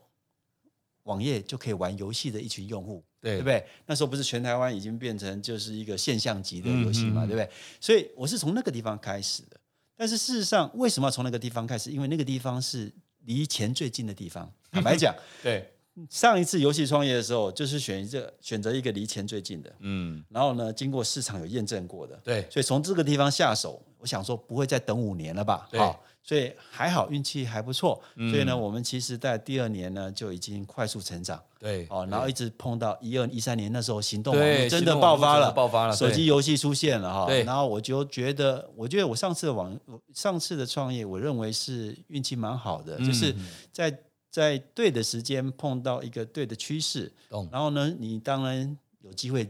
[1.09, 3.65] 网页就可以玩游戏的一群用户，对，对不对？
[3.87, 7.49] 那时候不是全台湾已经变成就是一个现象级的游戏嘛，嗯嗯对不对？
[7.81, 9.59] 所以我是从那个地方开始的。
[9.97, 11.89] 但是事实上，为什么要从那个地方开始？
[11.89, 12.93] 因为那个地方是
[13.25, 14.49] 离钱最近的地方。
[14.71, 15.67] 坦白讲， 对，
[16.09, 25.67] 上一次游戏创业的时候，就是选一个选择一个离钱最近的，嗯，然后呢，经过市场有验证过的，对，所以从这个地方下手，我想说不会再等五年了吧？
[25.71, 25.79] 对。
[26.23, 39.75] 所以还好运气还不错，嗯、所以呢，我们其实在第二年呢就已经快速成长，对，哦，然后一直碰到一二一三年那时候，行动网络真的爆发了，爆发了，手机游戏出现了哈，对，然后我就觉得，我觉得我上次的网
[40.13, 43.33] 上次的创业，我认为是运气蛮好的，嗯、就是
[43.71, 47.49] 在在对的时间碰到一个对的趋势，懂。
[47.51, 49.49] 然后呢，你当然有机会。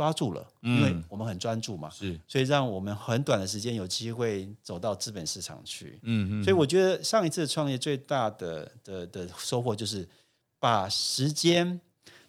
[0.00, 5.98] 抓住了，因为我们很专注嘛，是，所以让我们很短的时间有机会走到资本市场去。
[6.04, 10.08] 嗯嗯，所以我觉得上一次创业最大的的的收获就是
[10.58, 11.78] 把时间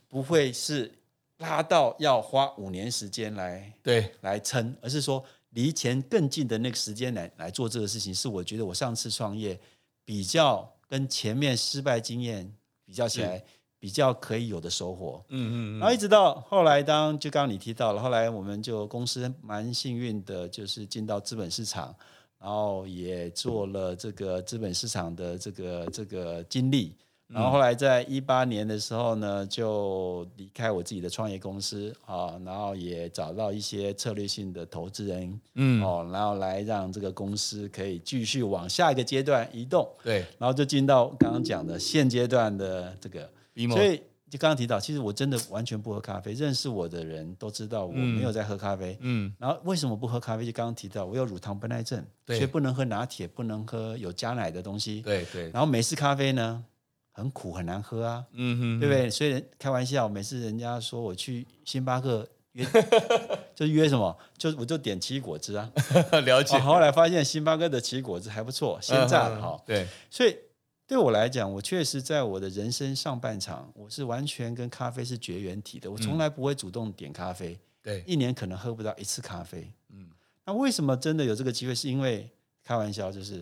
[0.09, 0.91] 不会是
[1.37, 9.57] 拉到要花五年时间来对来撑，而是说离钱更近的那个时间来来做这个事情，是我觉得我上次创业
[10.03, 12.53] 比较跟前面失败经验
[12.83, 13.41] 比较起来。
[13.81, 21.95] 比较可以有的收获，嗯嗯，嗯，然后一直到后来，当就刚刚你提到了，后来我们就公司蛮幸运的，就是进到资本市场，
[22.39, 26.95] 然后也做了这个资本市场的这个这个经历。
[27.25, 39.89] 然后后来在一八年的时候呢，就离开我自己的创业公司啊，然后也找到一些策略性的投资人，嗯，哦，然后来让这个公司可以继续往下一个阶段移动。
[40.03, 43.27] 对，然后就进到刚刚讲的现阶段的这个。
[43.69, 46.31] 所以就刚刚提到，其实我真的完全不喝咖啡。
[46.31, 48.97] 认识我的人都知道我没有在喝咖啡。
[49.01, 50.45] 嗯，然后为什么不喝咖啡？
[50.45, 55.01] 就刚刚提到，我有乳糖不耐症，所以不能喝拿铁，不能喝有加奶的东西。
[55.01, 55.49] 对对。
[55.51, 56.63] 然后美式咖啡呢，
[57.11, 58.23] 很苦很难喝啊。
[58.31, 59.09] 嗯哼，对不对？
[59.09, 62.65] 所以开玩笑，每次人家说我去星巴克约，
[63.53, 65.69] 就约什么，就我就点奇异果汁啊。
[66.23, 66.57] 了解。
[66.57, 69.61] 后来发现星巴克的奇异果汁还不错，鲜榨的哈。
[69.65, 70.33] 对，所以。
[70.91, 75.89] 对我来讲，我确实在我的人生上半场，我是完全跟咖啡是绝缘体的。
[75.89, 79.71] 我从来不会主动点咖啡，对，一年可能喝不到一次咖啡。
[79.93, 80.09] 嗯，
[80.45, 81.73] 那为什么真的有这个机会？
[81.73, 82.29] 是因为
[82.61, 83.41] 开玩笑，就是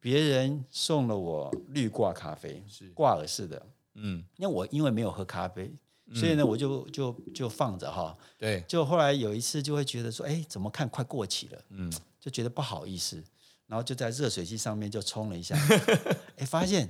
[0.00, 3.66] 别人送了我绿挂咖啡，是挂耳式的。
[3.94, 5.72] 嗯，那我因为没有喝咖啡，
[6.12, 8.14] 所以呢，我就就就放着哈。
[8.36, 11.64] 对，就后来有一次就会觉得说，哎，怎么看快过期了？
[11.70, 13.24] 嗯，就觉得不好意思。
[13.72, 15.56] 然后就在热水器上面就冲了一下，
[16.36, 16.86] 哎，发现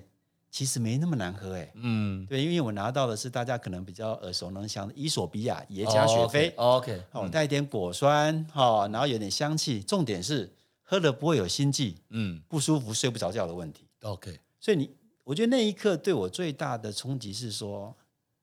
[0.50, 14.90] 其实没那么难喝，哎，嗯，对，因为我拿到的是大家可能比较耳熟能详的伊索比亚耶加雪菲，OK，哦，带一点果酸，哈，然后有点香气，重点是喝了不会有心悸，嗯，不舒服睡不着觉的问题，OK，所以你，
[15.22, 17.96] 我觉得那一刻对我最大的冲击是说，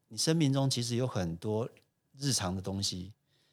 [0.07, 1.67] 你生命中其实有很多
[2.17, 3.11] 日常的东西。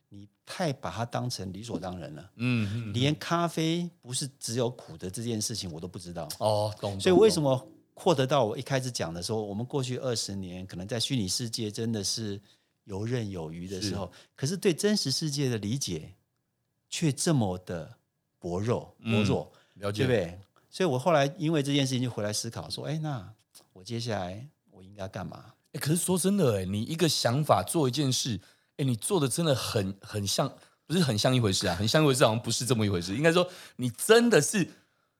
[0.08, 6.98] 你太把它当成理所当然了，嗯，嗯，连咖啡不是只有苦的这件事情我都不知道哦，懂。
[7.00, 12.40] 所以为什么获得到我一开始讲的时候，我们过去二十年可能在虚拟世界真的是
[12.84, 16.14] 游刃有余的时候，是，可是对真实世界的理解
[16.88, 17.92] 却这么的
[18.38, 20.40] 薄弱薄弱，嗯，了解，对不对？
[20.70, 23.28] 所以我后来因为这件事情就回来思考说，哎，那
[23.72, 25.52] 我接下来我应该干嘛？
[25.72, 28.40] 哎，可是说真的，哎，你一个想法做一件事。
[28.76, 30.52] 哎，你做的真的很很像，
[30.86, 33.14] 不是很像一回事啊，很像一回事，好像不是这么一回事。
[33.14, 34.68] 应该说，你真的是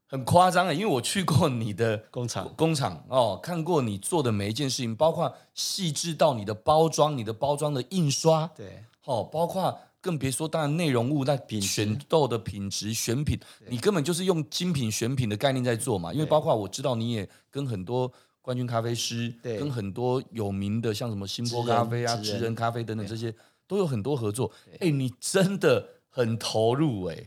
[0.07, 16.13] 很夸张的，因为我去过你的 工厂，工厂哦，看过你做的每一件事情，包括细致到你的包装，你的包装的印刷，对，哦，包括更别说当然内容物在选豆的品质选品，你根本就是用精品选品的概念在做嘛。
[16.13, 18.13] 因为包括我知道你也跟很多。
[18.47, 23.35] 冠军咖啡师对跟很多有名的像什么新波咖啡啊、职人，人咖啡等等这些
[23.67, 24.49] 都有很多合作。
[24.79, 27.27] 哎，你真的很投入哎、欸，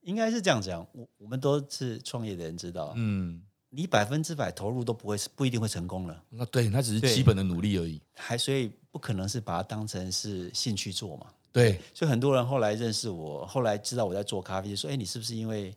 [0.00, 0.84] 应该是这样讲。
[0.90, 3.40] 我我们都是创业的人，知道，嗯，
[3.70, 6.24] 你百分之百投入都不会不一定会成功了。
[6.30, 8.02] 那对，那只是基本的努力而已。
[8.16, 11.26] 还所以不不可能是把它当成是兴趣做嘛。
[11.52, 15.72] 对，所以很多人后来认识我，后来知道我在做咖啡，就说：“哎，你是不是因为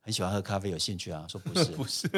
[0.00, 2.08] 很喜欢喝咖啡有兴趣啊？”说不是， 不是。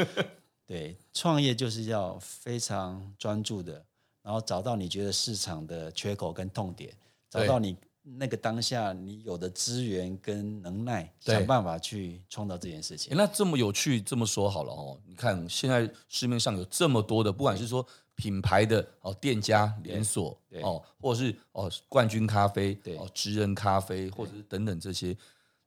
[0.67, 3.85] 对，创业就是要非常专注的，
[4.23, 6.93] 然后找到你觉得市场的缺口跟痛点，
[7.31, 13.17] 找到你那个当下你有的资源跟能耐，想办法去创造这件事情。
[13.17, 17.87] 那这么有趣，这么说好了哦，你看现在市面上有这么多的，不管是说。
[18.17, 25.17] 品牌的哦，店家连锁哦，或者是哦冠军咖啡，哦职人咖啡，或者是等等这些，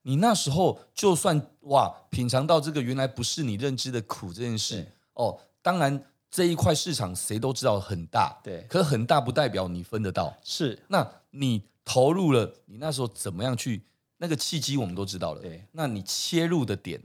[0.01, 13.81] 你那时候就算哇品尝到这个原来不是你认知的苦这件事哦，当然这一块市场谁都知道很大，对，可是很大不代表你分得到，是，那你投入了，你那时候怎么样去
[14.17, 17.01] 那个契机我们都知道了，对，那你切入的点，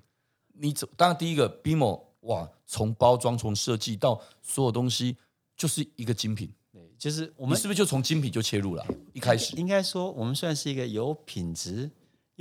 [0.55, 5.16] 你怎当然第一个 BMO 哇，从包装从设计到所有东西。
[5.55, 8.85] 就是一个精品，对，就是我们是不是就从精品就切入了？
[9.12, 9.55] 一开始？
[9.55, 11.88] 应该说，我们算是一个有品质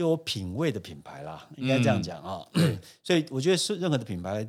[0.02, 2.46] 又有品味的品牌啦，应该这样讲啊。
[2.54, 4.48] 嗯、 所以我觉得是任何的品牌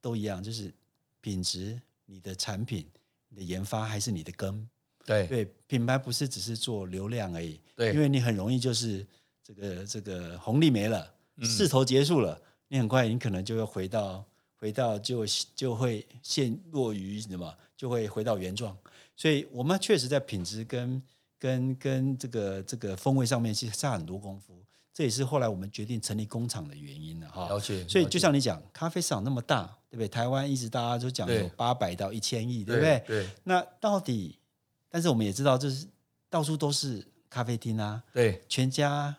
[0.00, 0.72] 都一样，就是
[1.20, 2.84] 品质、你的产品、
[3.28, 4.68] 你的研发还是你的根。
[5.06, 9.06] 对对，品牌不是只是做流量而已，对，因为你很容易就是
[9.42, 14.22] 这个这个红利没了，势头结束了，嗯、你很快你可能就会回到
[14.56, 17.54] 回到就就会陷落于什么？
[17.74, 18.76] 就会回到原状，
[19.16, 21.00] 所以我们确实在品质跟
[21.38, 24.60] 跟跟这个这个风味上面其实下很多功夫，
[24.98, 27.46] 这也是后来我们决定成立工厂的原因了哈。
[27.46, 27.86] 了解。
[27.86, 30.08] 所以就像你讲，咖啡市场那么大，对不对？
[30.08, 33.00] 台湾一直大家都讲有八百到一千亿，对不对？
[33.06, 33.30] 对。
[33.44, 34.40] 那到底，
[34.90, 35.86] 但是我们也知道，就是
[36.28, 39.14] 到处都是咖啡厅啊，对，全家。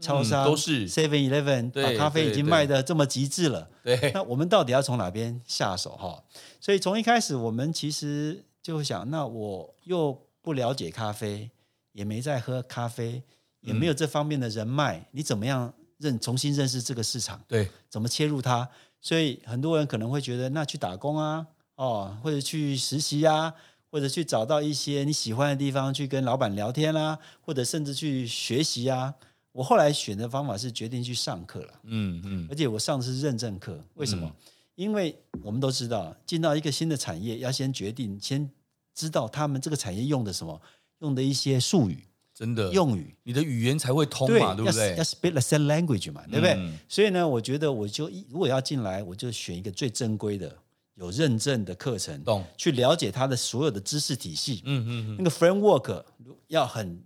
[0.00, 3.68] 超商、嗯、都是 Seven Eleven，把咖啡已经卖的这么极致了。
[3.82, 6.22] 对，那我们到底要从哪边下手哈？
[6.60, 11.50] 所以从一开始，我们其实就想，那我又不了解咖啡，
[11.90, 13.24] 也没在喝咖啡，
[13.60, 17.40] 也没有这方面的人脉，嗯、你怎么样认重新认识这个市场？
[17.48, 18.68] 对，怎么切入它？
[19.00, 23.54] 所以很多人可能会觉得，那去打工啊，哦，或者去实习呀、啊，
[23.90, 29.14] 或者去找到一些你喜欢的地方去跟老板聊天啦、啊，或者甚至去学习啊。
[29.52, 33.82] 我后来选的方法是决定去上课了，嗯嗯，而且我上的是认证课。
[33.94, 34.26] 为什么？
[34.26, 38.48] 嗯、因为我们都知道，进到一个新的产业，要先决定，先
[38.94, 40.60] 知道他们这个产业用的什么，
[41.00, 42.04] 用的一些术语，
[42.38, 44.94] 真的用语，你的语言才会通嘛，对，对不对？
[44.96, 46.54] 要 speak the same language 嘛，对不对？
[46.54, 50.56] 嗯、所以呢，我觉得我就如果要进来，我就选一个最正规的、
[50.94, 52.44] 有认证的课程，懂？
[52.56, 56.04] 去了解它的所有的知识体系，嗯嗯嗯，那个 framework
[56.46, 57.02] 要很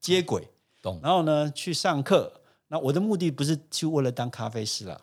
[0.00, 0.48] 接轨。
[1.00, 2.32] 然后呢，去上课。
[2.66, 5.00] 那我的目的不是去为了当咖啡师了，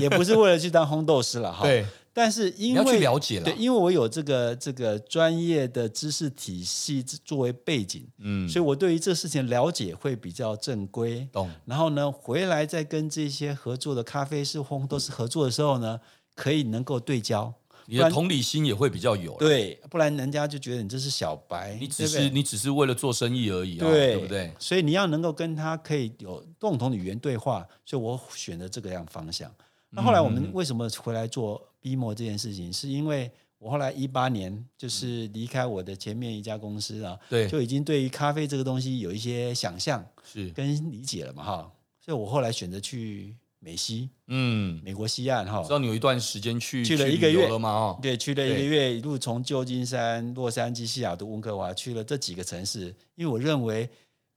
[0.00, 1.62] 也不是为了去当烘豆师了哈。
[1.64, 1.84] 对。
[2.12, 11.28] 但是因为了解了，对，因为我有这个这个专业的知识体系作为背景，嗯，所以我对于这事情了解会比较正规。
[11.32, 11.48] 懂。
[11.64, 16.00] 然后呢，回来再跟这些合作的咖啡师、烘豆师合作的时候呢，
[16.34, 17.54] 可以能够对焦。
[17.86, 24.52] 你的同理心也会比较有，对，不然人家就觉得你这是小白，你只是你只是为了做生意而已，对，对不对？
[24.60, 29.52] 所以你要能够跟他可以有共同的语言对话，所以我选择这个样方向。
[29.90, 32.70] 那后来我们为什么回来做 BMO 这件事情？
[32.70, 43.36] 嗯、是因为我后来一八年就是离开我的前面一家公司啊，对，就已经对于咖啡这个东西有一些想象是跟理解了嘛，哈，所以我后来选择去。
[43.62, 47.68] 美西，嗯，美国西岸哈，知道你有一段时间去去了一个月了吗？
[47.68, 53.86] 哦，对，去了一个月，一路从旧金山、洛杉矶、西雅图、温哥华去了这几个城市，因为我认为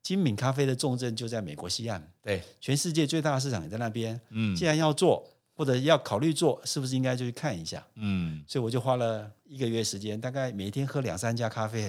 [0.02, 7.86] 精品咖啡的重镇就在美国西岸，对，全世界最大的市场也在那边，嗯，既然要做或者要考虑做，是不是应该就去看一下？
[7.96, 11.88] 嗯，所以我就花了一个月时间，大概每天喝两三家咖啡，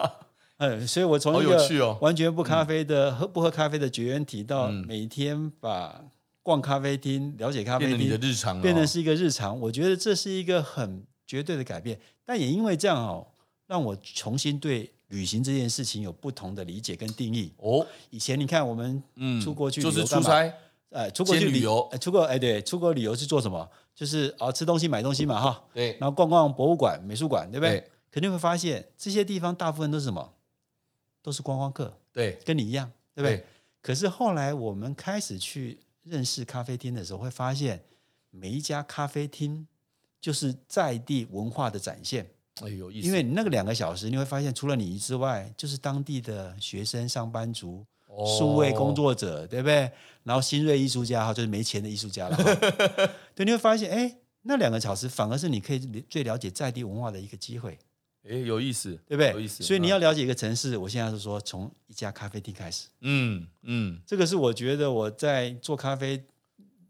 [0.58, 6.04] 嗯，所以我从一个完全不咖啡的、喝不喝咖啡的绝缘体，到每天把
[6.42, 9.58] 逛咖啡厅，了解咖啡厅，变成你的日常，变成是一个日常。
[9.60, 13.26] 我觉得这是一个很绝对的改变，但也因为这样哦，
[13.66, 17.52] 让我重新对旅行这件事情有不同的理解跟定义。
[17.58, 19.02] 哦，以前你看我们
[19.42, 20.52] 出国去就是出差，
[20.90, 23.68] 哎，出国去旅游，出国哎，对，出国旅游是做什么？
[23.94, 27.80] 就是啊，吃东西、买东西嘛，哈，对，然后逛逛博物馆、美术馆，对不对？
[27.80, 30.34] 对，肯定会发现这些地方大部分都是什么？
[31.22, 33.36] 都是观光客，对，跟你一样，对不对？
[33.36, 33.46] 对，
[33.82, 35.78] 可是后来我们开始去。
[36.04, 37.84] 认识咖啡厅的时候，会发现
[38.30, 39.66] 每一家咖啡厅
[40.18, 42.26] 就是在地文化的展现。
[42.62, 43.06] 哎，有意思！
[43.06, 47.84] 因为你那个两个小时，你会发现除了你之外，就是当地的学生、上班族、
[48.26, 49.90] 数位工作者，对不对？
[50.24, 52.36] 然后新锐艺术家哈，就是没钱的艺术家了。
[53.34, 55.78] 对，你会发现，哎，那两个小时反而是你可以
[56.10, 57.78] 最了解在地文化的一个机会。
[58.28, 59.30] 哎，有意思，对不对？
[59.32, 59.62] 有意思。
[59.62, 62.88] 所以你要了解一个城市，我现在是说从一家咖啡厅开始。
[63.00, 66.22] 嗯嗯，这个是我觉得我在做咖啡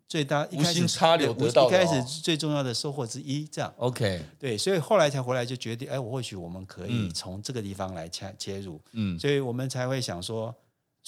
[0.09, 3.47] 最大无心插柳得到一开始最重要的收获之一。
[3.47, 8.81] 这样，OK，对，所以后来才回来就决定，哎，我或许我们可以从这个地方来切切入。
[8.93, 10.53] 嗯，所以我们才会想说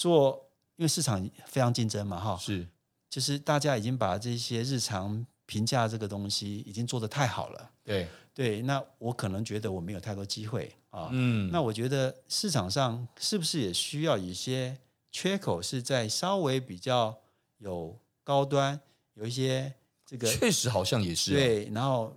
[0.01, 2.67] 做，因为市场非常竞争嘛，哈，是，
[3.09, 7.71] 就是大家已经把这些日常评价这个东西已经做得太好了。
[7.83, 8.07] 对。
[8.33, 11.09] 对，那我可能觉得我没有太多机会啊。
[11.11, 14.77] 嗯，那我觉得市场上是不是也需要一些
[15.11, 17.19] 缺口，是在稍微比较
[17.57, 18.79] 有高端，
[19.15, 19.73] 有一些
[20.05, 22.15] 这个确实好像也是对，然后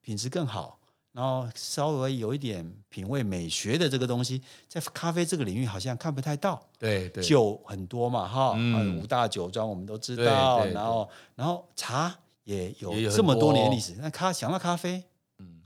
[0.00, 0.79] 品质更好，
[1.20, 6.58] 然后稍微有一点品味美学的这个东西，在咖啡这个领域好像看不太到。
[6.78, 15.04] 对对，酒很多嘛，哈，嗯，五大酒庄我们都知道，然后然后茶也有这么多年历史，那咖想到咖啡。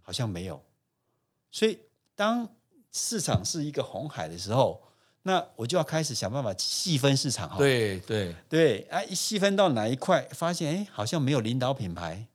[0.07, 0.63] 好像没有，
[1.51, 1.79] 所以
[2.15, 2.47] 当
[2.93, 4.83] 市场是一个红海的时候，
[5.23, 7.57] 那我就要开始想办法细分市场哈。
[7.57, 12.27] 对对对，啊，一细分到哪一块，发现哎，好像没有领导品牌，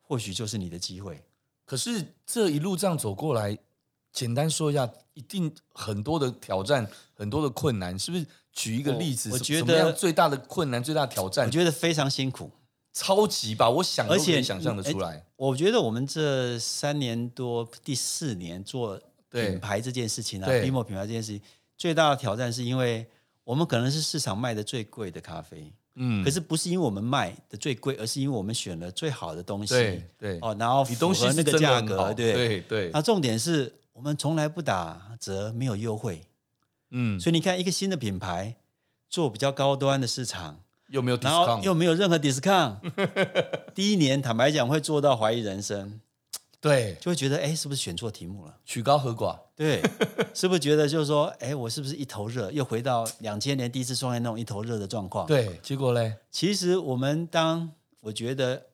[0.00, 1.22] 或许就是你的机会。
[1.64, 3.56] 可是这一路这样走过来，
[4.12, 8.26] 简单说一下，一定很多的挑战，很多的困难，是不是？
[8.52, 12.50] 举一个例子，我，我觉得最大的困难、最大的挑战，我觉得非常辛苦。
[12.92, 15.24] 超级吧，我想都可以想象的出来。
[15.36, 19.00] 我觉得我们这三年多，第四年做
[19.30, 21.40] 品牌这件事情啊，Bimo 品牌这件事情，
[21.78, 23.06] 最大的挑战是因为
[23.44, 30.38] 我们可能是市场卖的最贵的咖啡，嗯，可是不是因为我们卖的最贵，而是因为我们选了最好的东西，对对。
[30.40, 32.32] 哦，然后符合那个价格，对。
[32.32, 32.90] 对对。
[32.92, 36.22] 那重点是我们从来不打折，没有优惠，
[36.90, 38.56] 嗯，所以你看一个新的品牌
[39.08, 40.60] 做比较高端的市场。
[40.88, 42.76] 又没有，然后又没有任何 discount，
[43.74, 45.98] 第一年坦白讲会做到怀疑人生，
[46.62, 48.56] 对，就会觉得哎，是不是选错题目了？
[48.64, 49.82] 曲高和寡，对，
[50.32, 52.52] 是不是觉得就是说，哎，我是不是一头热？
[52.52, 55.26] 又回到两千年第一次创业那种一头热的状况？
[55.26, 56.14] 对，结果嘞？
[56.30, 58.68] 其实我们当我觉得，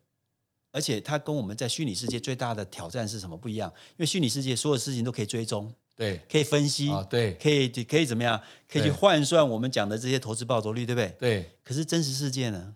[0.71, 3.73] 而且它跟我们在虚拟世界最大的挑战是什么不一样？
[3.93, 5.73] 因为虚拟世界所有事情都可以追踪。
[5.97, 8.41] 对，可以分析，啊、对，可以可以怎么样？
[8.71, 11.17] 可以去换算我们讲的这些投资报酬率，对不对？
[11.19, 11.51] 对。
[11.65, 12.75] 可是真实世界呢？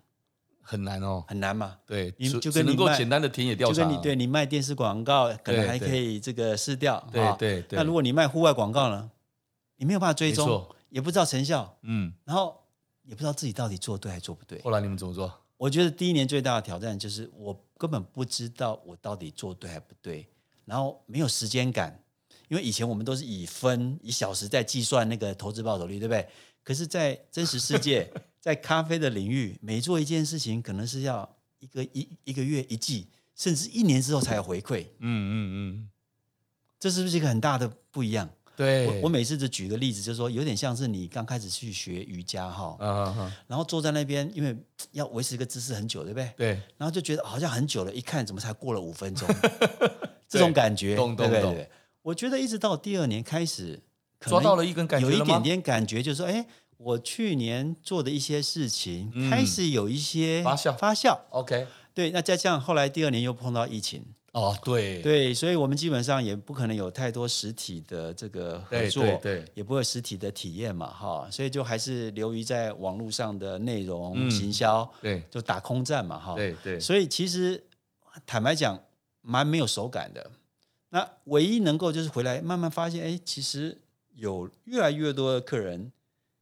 [0.63, 1.77] 很难哦，很难嘛。
[1.85, 7.05] 对，你就跟你能够简单的田野调查，就跟你对你卖电视广告，可能还可以这个试掉。
[7.11, 7.77] 对对对。
[7.77, 9.11] 那如果你卖户外广告呢？
[9.75, 11.77] 你没有办法追踪，也不知道成效。
[11.81, 12.13] 嗯。
[12.23, 12.57] 然后
[13.03, 14.61] 也不知道自己到底做对还做不对。
[14.61, 15.31] 后来你们怎么做？
[15.57, 20.27] 我觉得第一年最大的挑战就是我根本不知道我到底做对还不对，
[20.65, 21.99] 然后没有时间感。
[22.49, 26.27] 因为以前我们都是以分以小时在计算那个投资报酬率，对不对？
[26.63, 34.83] 可是，在真实世界，在咖啡的领域，每做一件事情，可能是要一个一一个月一季，甚至一年之后才有回馈。
[34.83, 35.89] 嗯嗯嗯，
[36.79, 38.29] 这是不是一个很大的不一样？
[38.55, 42.77] 对，我我每次就举个例子，就是说，有点像是你刚开始去学瑜伽哈，
[43.47, 44.55] 然后坐在那边，因为
[44.91, 46.31] 要维持一个姿势很久，对不对？
[46.37, 49.27] 对，然后就觉得好像很久了，一看怎么才过了五分钟，
[50.29, 51.69] 这种感觉，对对对。
[52.03, 53.81] 我觉得一直到第二年开始，
[54.29, 56.45] 抓到了一根感觉，有一点点感觉，就是说，哎，
[56.77, 61.17] 我去年做的一些事情开始有一些发酵，发酵。
[61.29, 77.63] OK，对，那再这样，后来第二年又碰到疫情，哦，对，对，所以我们基本上也不可能有太多实体的这个合作，对，也不会实体的体验嘛，哈，所以就还是流于在网络上的内容行销，对，就打空战嘛，哈，对对，所以其实
[78.25, 78.79] 坦白讲，
[79.21, 80.31] 蛮没有手感的。
[80.89, 83.79] 那唯一能够就是回来慢慢发现，哎，其实
[84.15, 85.91] 有越来越多的客人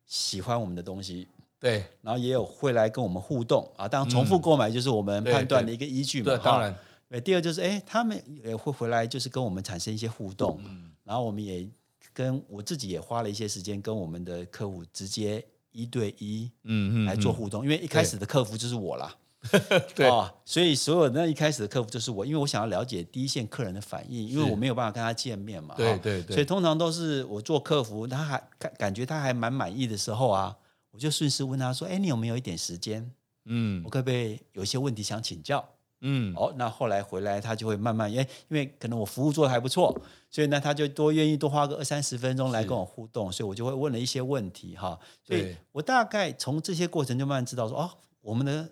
[0.06, 1.28] 喜欢我们的东西，
[1.60, 3.88] 对，然后也有会来跟我们互动啊。
[3.88, 6.26] 当然，重复购买就是我们判断的一个依据嘛。
[6.26, 6.76] 对，当然。
[7.10, 10.60] 对，第二就是，哎，他们也会回来，就是跟我们产生一些互动。
[10.66, 10.92] 嗯。
[11.04, 11.68] 然后我们也
[12.14, 17.64] 跟我自己也花了一些时间跟我们的客户直接一对一，嗯嗯，来做互动。
[17.64, 19.14] 因为一开始的客服就是我啦。
[19.96, 25.74] 对啊、哦，所以所有那一开始的客服就是我，因为我想要了解第一线客人的反应，因为我没有办法跟他见面嘛。
[25.76, 30.56] 对对对，所以通常都是我做客服，他还感感觉他还蛮满意的时候啊，
[30.92, 33.12] 我就顺势问他说：“哎，你有没有一点时间？
[33.46, 35.68] 嗯，我可不可以有一些问题想请教？
[36.02, 45.00] 嗯，哦，那后来回来他就会慢慢，因为因为可能我服务做的还不错，所以呢他就多愿意多花个二三十分钟来跟我互动，所以我就会问了一些问题哈。
[45.24, 47.90] 所以我大概从这些过程就慢慢知道说，哦，
[48.22, 48.70] 我们的。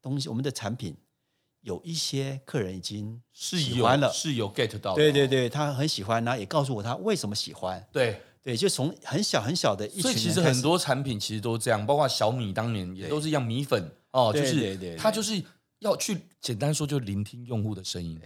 [0.00, 0.96] 东西，我们的产品
[1.60, 8.22] 有一些客人已经喜欢了，是有，是有 get 到，对对对，他很喜欢，然后也告诉我他为什么喜欢，对。
[8.40, 15.42] 对，就从很小很小的一群，所以其实很多产品其实都这样，包括小米当年也都是一样，米粉哦，就是他就是
[15.80, 18.18] 要去简单说，就聆听用户的声音，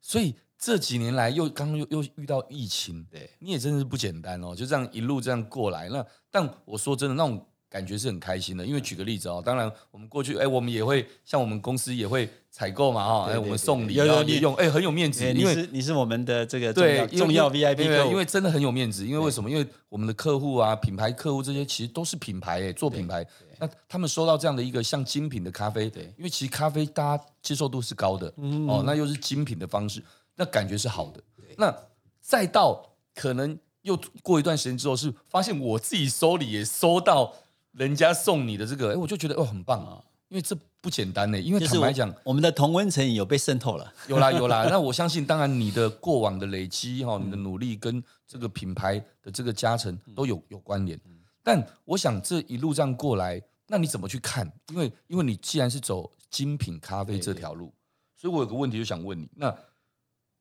[0.00, 5.88] 所以这几年来又刚又又遇到疫情，对，你也真的是不简单哦，就这样一路这样过来。
[5.88, 8.64] 那但我说真的，那种感觉是很开心的。
[8.64, 15.24] 因为举个例子哦，当然我们过去哎，我们也会像我们公司也会采购嘛哈，哎，我们送礼有有你用哎，很有面子。
[15.32, 19.06] 因为你是我们的这个对重要 VIP 因为真的很有面子。
[19.06, 19.50] 因为为什么？
[19.50, 23.26] 因为我们的客户啊，品牌客户这些其实都是品牌哎，做品牌。
[23.58, 30.02] 那他们收到这样的一个像精品的咖啡，对，因为其实咖啡大家接受度是高的，嗯，哦，那又是精品的方式，
[30.34, 31.22] 那感觉是好的。
[31.56, 31.74] 那
[32.20, 37.32] 再到可能又过一段时间之后，是发现我自己收礼也收到
[37.76, 41.38] 人家送你的这个，哎，我就觉得哦很棒啊，因为这不简单呢。
[41.38, 44.66] 因为坦白讲，我们的同温层有被渗透了，有啦有啦。
[44.70, 50.98] 那我相信，当然你的过往的累积哈，你的努力跟这个品牌的这个加成都有有关联。
[51.42, 54.50] 但我想这一路这样过来，那你怎么去看？
[54.70, 57.72] 因为因为你既然是走精品咖啡这条路，
[58.16, 59.54] 所以我有个问题就想问你：那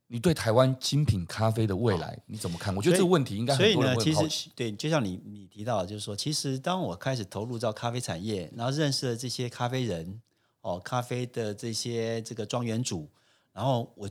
[0.07, 2.75] 你对台湾精品咖啡的未来你怎么看？
[2.75, 4.13] 我觉得这个问题应该很多人会好奇。
[4.13, 10.21] 所以呢，其实对，就像你你提到的，就是说，其实当我开始投入到咖啡产业，然后认识了这些咖啡人
[10.61, 13.09] 哦，咖啡的这些这个庄园主，
[13.51, 14.09] 然后我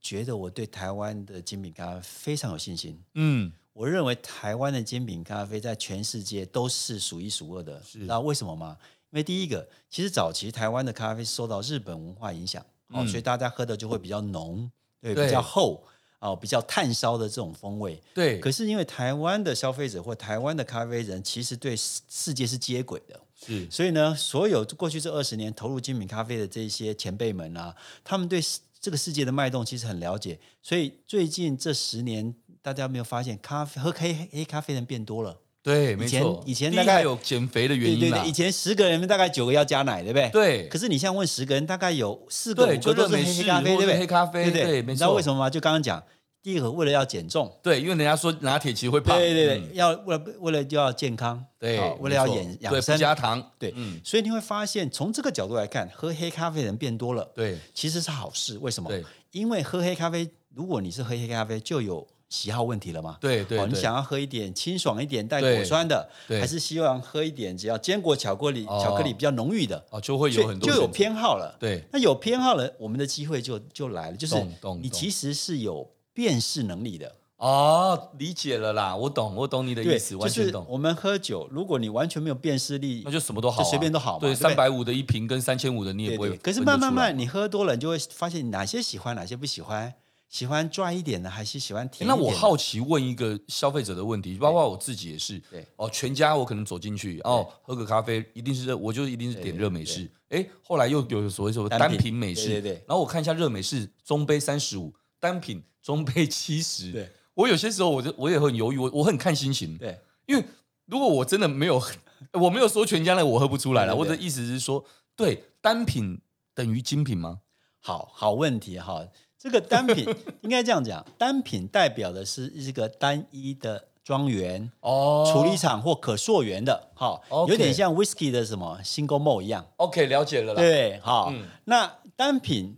[0.00, 3.00] 觉得我对台湾的精品咖啡非常有信心。
[3.14, 3.52] 嗯。
[3.74, 7.82] 我认为台湾的精品咖啡在全世界都是数一数二的。
[7.82, 8.78] 是，那为什么吗？
[9.10, 15.84] 因为第一个，其实早期台湾的咖啡受到日本文化影响，嗯、哦，所以大家喝的就会比较浓，对，对比较厚，
[16.20, 18.00] 哦，比较炭烧的这种风味。
[18.14, 18.38] 对。
[18.38, 23.20] 可是因为台湾的消费者或台湾的咖啡人，其实对世界是接轨的。
[23.44, 23.68] 是。
[23.70, 28.40] 所以呢，所有过去这二十年投入精品咖啡的这些前辈们啊，他们对
[28.80, 30.38] 这个世界的脉动其实很了解。
[30.62, 32.34] 所以最近这十年。
[32.64, 35.38] 大家有没有发现，咖啡喝黑黑咖啡人变多了？
[35.64, 36.42] 对，没错。
[36.44, 37.98] 以前大概有减肥的原因。
[37.98, 40.28] 对对对，以前十个人大概九个要加奶，对不对？
[40.28, 40.68] 对。
[40.68, 43.98] 可是你现在问十个人，大概有四个五个都是黑咖啡，对不对？
[43.98, 44.82] 黑咖啡，对对。
[44.82, 45.48] 你知道为什么吗？
[45.48, 46.04] 就刚刚讲，
[46.42, 53.72] 第一个为了要减重，对，因为人家说拿铁其实会胖，对对对，要为了为了就要健康，对，为了要养养生，不加糖，对，
[54.04, 58.58] 所以你会发现，从这个角度来看，喝黑咖啡的人变多了，对，其实是好事。
[58.58, 58.90] 为什么？
[59.30, 62.06] 因为喝黑咖啡，如果你是喝黑咖啡，就有。
[62.34, 63.16] 喜好问题了嘛？
[63.20, 69.82] 对对，你想要喝一点清爽一点带果酸的，还是希望喝一点只要坚果巧克力巧克力比较浓郁的？
[69.90, 71.56] 哦，就会有很多就有偏好了。
[71.60, 74.34] 对，那有偏好了，我们的机会就就来了，就是
[74.80, 77.14] 你其实是有辨识能力的。
[77.36, 80.64] 哦，理解了啦，我懂，我懂你的意思，完全懂。
[80.68, 84.18] 我们喝酒，如果你完全没有辨识力，那就什么都好，就随便都好。
[84.18, 86.36] 对，三百五的一瓶跟三千五的你也不会。
[86.38, 89.92] 可是慢慢慢，你喝多了，你就会发现哪些喜欢，哪些不喜欢。
[90.34, 92.08] 喜欢拽一点的，还是喜欢甜？
[92.08, 95.38] 那我好奇问一个消费者的问题，包括我自己也是。
[95.48, 100.10] 对哦，全家我可能走进去哦，喝个咖啡一定是热，我就一定是点热美式。
[100.30, 102.72] 哎，后来又有所谓说单品美式，对对。
[102.88, 106.90] 然后我看一下热美式中杯三十五，单品中杯七十。
[106.90, 109.78] 对，我有些时候我就我也很犹豫，我我很看心情。
[109.78, 110.44] 对，因为
[110.86, 111.80] 如果我真的没有，
[112.42, 113.94] 我没有说全家的我喝不出来了。
[113.94, 116.20] 我的意思是说，对，单品
[116.52, 117.38] 等于精品吗？
[117.78, 119.06] 好好问题哈。
[119.44, 120.08] 这个单品
[120.40, 129.66] 应该这样讲，单品代表的是一个单一的庄园哦，处理厂或可溯源的，哈，有点像 whisky 的什么 single malt 一样。
[129.76, 130.60] OK，了解了啦。
[130.62, 132.74] 对，好，嗯、那单品。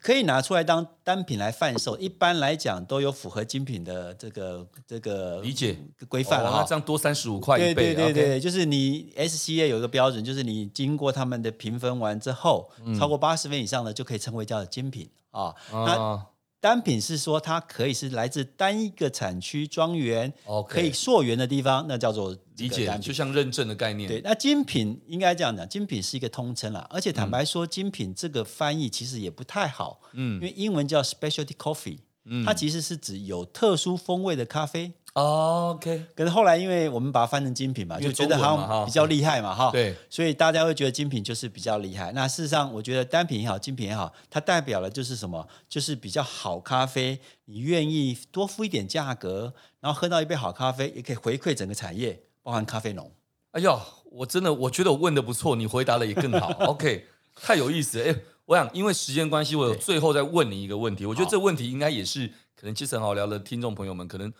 [0.00, 5.76] 可以拿出来当单品来贩售，一般来讲都有符合精品的这个这个理解
[6.08, 6.64] 规范了哈。
[6.64, 15.54] 这样多三十五块一倍，对对对对，就是你 SCA 有一个标准，就是你经过他们的评分完之后，超过八十分以上的就可以称为叫精品啊。
[15.72, 16.26] 那
[16.60, 20.32] 单品是说它可以是来自单一个产区庄园，
[20.68, 24.08] 可以溯源的地方，那叫做理解，就像认证的概念。
[24.08, 34.92] 对，那精品应该这样讲，精品是一个通称啦，而且坦白说，精品这个翻译其实也不太好，嗯，因为英文叫 specialty coffee，嗯，它其实是指有特殊风味的咖啡。
[35.18, 42.12] OK，可是后来因为我们把它翻成精品嘛，就觉得好像比较厉害嘛，哈，对，所以大家会觉得精品就是比较厉害。
[42.12, 45.48] 那事实上，我觉得单品也好，精品也好，它代表了就是什么？
[45.68, 53.10] 就是比较好咖啡，你愿意多付一点价格，然后喝到一杯好咖啡，也可以回馈整个产业，包含咖啡农。
[53.52, 53.80] 哎呦，
[54.12, 56.48] 我真的我觉得我问的不错，你回答的也更好。
[56.70, 58.12] OK，太有意思了。
[58.12, 61.04] 哎，我想因为时间关系，我有最后再问你一个问题。
[61.06, 64.32] 我觉得这问题应该也是可能其实很好聊的听众朋友们可能。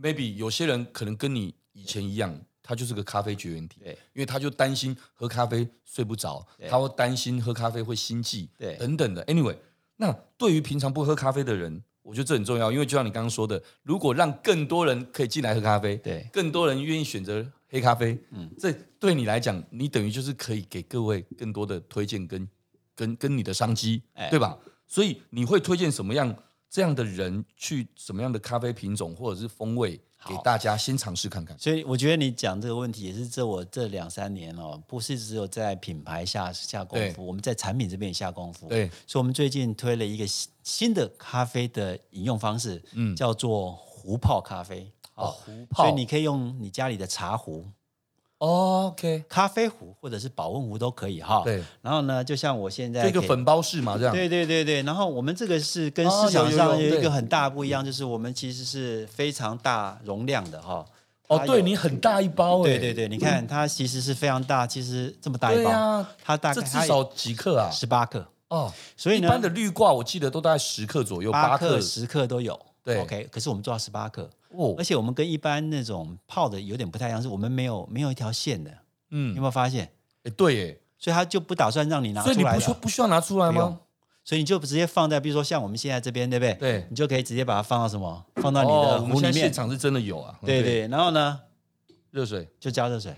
[0.00, 9.24] Maybe 有些人可能跟你以前一样，他就是个咖啡绝缘体，对，因为他就担心喝咖啡睡不着，他会担心喝咖啡会心悸，对，等等的。
[9.26, 9.56] Anyway，
[9.96, 22.48] 那对于平常不喝咖啡的人，我觉得这很重要，因为就像你刚刚说的，如果让更多人可以进来喝咖啡，对，更多人愿意选择黑咖啡，嗯，这对你来讲，你等于就是可以给各位更多的推荐跟
[22.94, 24.58] 跟跟你的商机，哎，对吧？
[24.86, 26.34] 所以你会推荐什么样
[26.70, 31.58] 这样的人去什么样的咖啡品种或者是风味，给大家先尝试看看。
[31.58, 38.68] 所以我觉得你讲这个问题也是这我这两三年哦，不是只有在品牌下下功夫，我们在产品这边也下功夫。
[38.68, 40.24] 对，所以我们最近推了一个
[40.62, 44.90] 新的咖啡的饮用方式，嗯，叫做壶泡咖啡。
[45.16, 47.66] 哦，壶泡，所以你可以用你家里的茶壶。
[48.40, 51.42] OK，咖啡壶或者是保温壶都可以哈。
[51.44, 54.14] 对，然后呢，就像我现在这个粉包式嘛，这样。
[54.14, 60.82] 对对对对，然后我们这个是跟市场上有一个很大不一样，就是我们其实是非常大容量的哈。
[61.28, 62.62] 哦，对你很大一包哎。
[62.62, 67.70] 对对对，你看它其实是非常大，其实这么大一包，它大概至少几克啊？
[67.70, 68.72] 十八克哦。
[68.96, 72.58] 所以一般的绿挂我记得都大概十克左右，八克、十克都有。
[72.82, 78.70] 对，OK，可是我们做到十八克哦，而且我们跟一般那种泡的有点不太一样，是我们没有没有一条线的。
[79.10, 79.92] 嗯，有没有发现？
[80.24, 83.80] 哎，对，哎，所以他就不打算让你拿出来，所以你不需不需要拿出来吗？
[84.22, 86.54] 所以你就直接放在，比如说像我们现在这边，对不对？
[86.54, 88.24] 对，你就可以直接把它放到什么？
[88.36, 88.98] 放到你的壶里面。
[88.98, 90.38] 哦，我们现在现场是真的有啊。
[90.44, 91.40] 对对，然后呢，
[92.10, 93.16] 热水就加热水，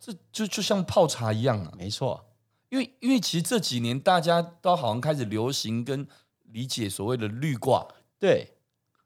[0.00, 1.72] 这就就像泡茶一样啊。
[1.76, 2.24] 没错，
[2.70, 6.06] 因为因为其实这几年大家都好像开始流行跟
[6.44, 7.86] 理解所谓的滤挂。
[8.18, 8.53] 对。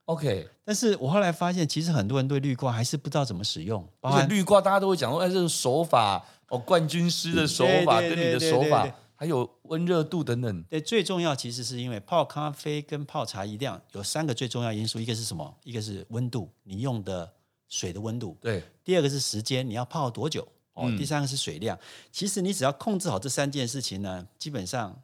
[0.09, 3.87] OK，但是我后来发现，其实很多人对滤挂还是不知道怎么使用。
[4.01, 10.63] 而且滤挂大家都会讲说，哎，这个手法哦，冠军师的手法跟你的手法，还有温热度等等。
[10.63, 15.55] 对，最重要其实是因为泡咖啡跟泡茶一样，有三个最重要因素，一个是什么？
[15.63, 17.31] 一个是温度，你用的
[17.69, 18.35] 水的温度。
[18.41, 18.63] 对。
[18.83, 20.41] 第二个是时间，你要泡多久？
[20.73, 20.85] 哦。
[20.87, 20.97] 嗯。
[20.97, 21.79] 第三个是水量。
[22.11, 24.99] 其实你只要控制好这三件事情呢，基本上。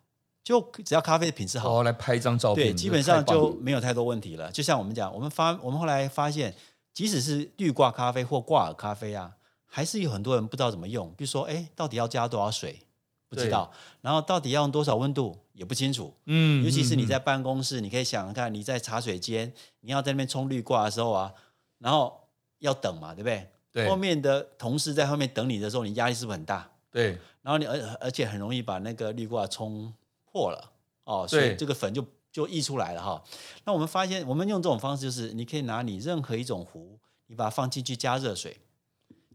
[0.45, 4.53] 就只要咖啡的品质好，好，来拍一张照片，对，基本上就没有太多问题了。
[4.53, 6.55] 就像我们讲，我们发，我们后来发现，
[6.93, 11.09] 即使是滤挂咖啡或挂耳咖啡啊，还是有很多人不知道怎么用。
[11.17, 12.81] 比如说，哎，到底要加多少水？
[13.27, 13.73] 不知道。
[14.03, 15.37] 然后到底要用多少温度？
[15.55, 16.15] 也不清楚。
[16.27, 21.33] 嗯，尤其是你在办公室，嗯、你可以想想看，你在茶水间，你要在那边冲滤挂的时候啊，
[21.79, 22.29] 然后
[22.59, 23.49] 要等嘛，对不对？
[23.73, 23.89] 对。
[23.89, 26.71] 后面的同事在后面等你的时候，你压力是不是很大？
[26.91, 27.19] 对。
[27.41, 29.93] 然后你而而且很容易把那个滤挂冲。
[30.35, 30.73] 破了
[31.05, 33.23] 哦，所以这个粉就就溢出来了哈。
[33.65, 38.59] 那我们发现，我们用这种方式，就是你可以拿你任何一种壶，你把它放进去加热水，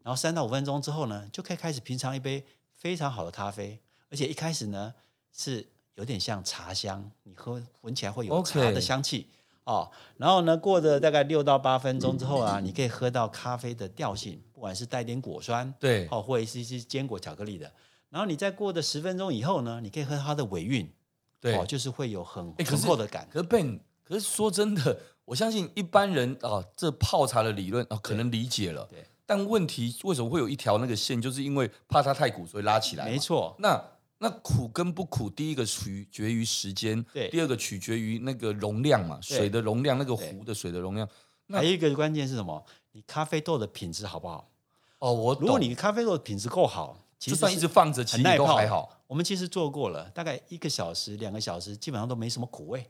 [0.04, 2.44] 然后三到五分钟之后呢，就可以开始品尝一杯
[2.76, 3.80] 非常好的咖啡。
[4.12, 4.94] 而且一开始呢，
[5.32, 9.28] 是有点像茶香，你喝闻起来会有茶的香气
[9.64, 9.90] 哦。
[10.18, 17.72] 然后呢，过了大概六到八分钟之后啊，你可以喝到咖啡的调性，不管是带点果酸，对，哦，或者是一些坚果巧克力的。
[18.10, 20.92] 然后你再过的十分钟以后呢，你可以喝它的尾韵，
[21.40, 23.28] 对，哦，就是会有很浓厚的感。
[23.32, 28.88] 可是 Ben，可是说真的，我相信一般人啊、哦，这泡茶的理论啊、哦，可能理解了。
[28.90, 29.06] 对。
[29.28, 31.22] 但问题为什么会有一条那个线？
[31.22, 33.06] 就是因为怕它太苦，所以拉起来。
[33.06, 33.56] 没错。
[33.60, 33.80] 那
[34.18, 37.30] 那苦跟不苦，第一个取决于时间，对。
[37.30, 41.08] 第二个取决于那个容量嘛，水的容量，那个壶的水的容量。
[41.52, 42.66] 还有一个关键是什么？
[42.94, 44.50] 你咖啡豆的品质好不好？
[44.98, 45.38] 哦，我。
[45.40, 46.98] 如果你咖啡豆的品质够好。
[47.20, 48.98] 就算一直放着，其实都还好。
[49.06, 52.90] 我们其实做过了，大概一个小时、两个小时，基本上都没什么苦味。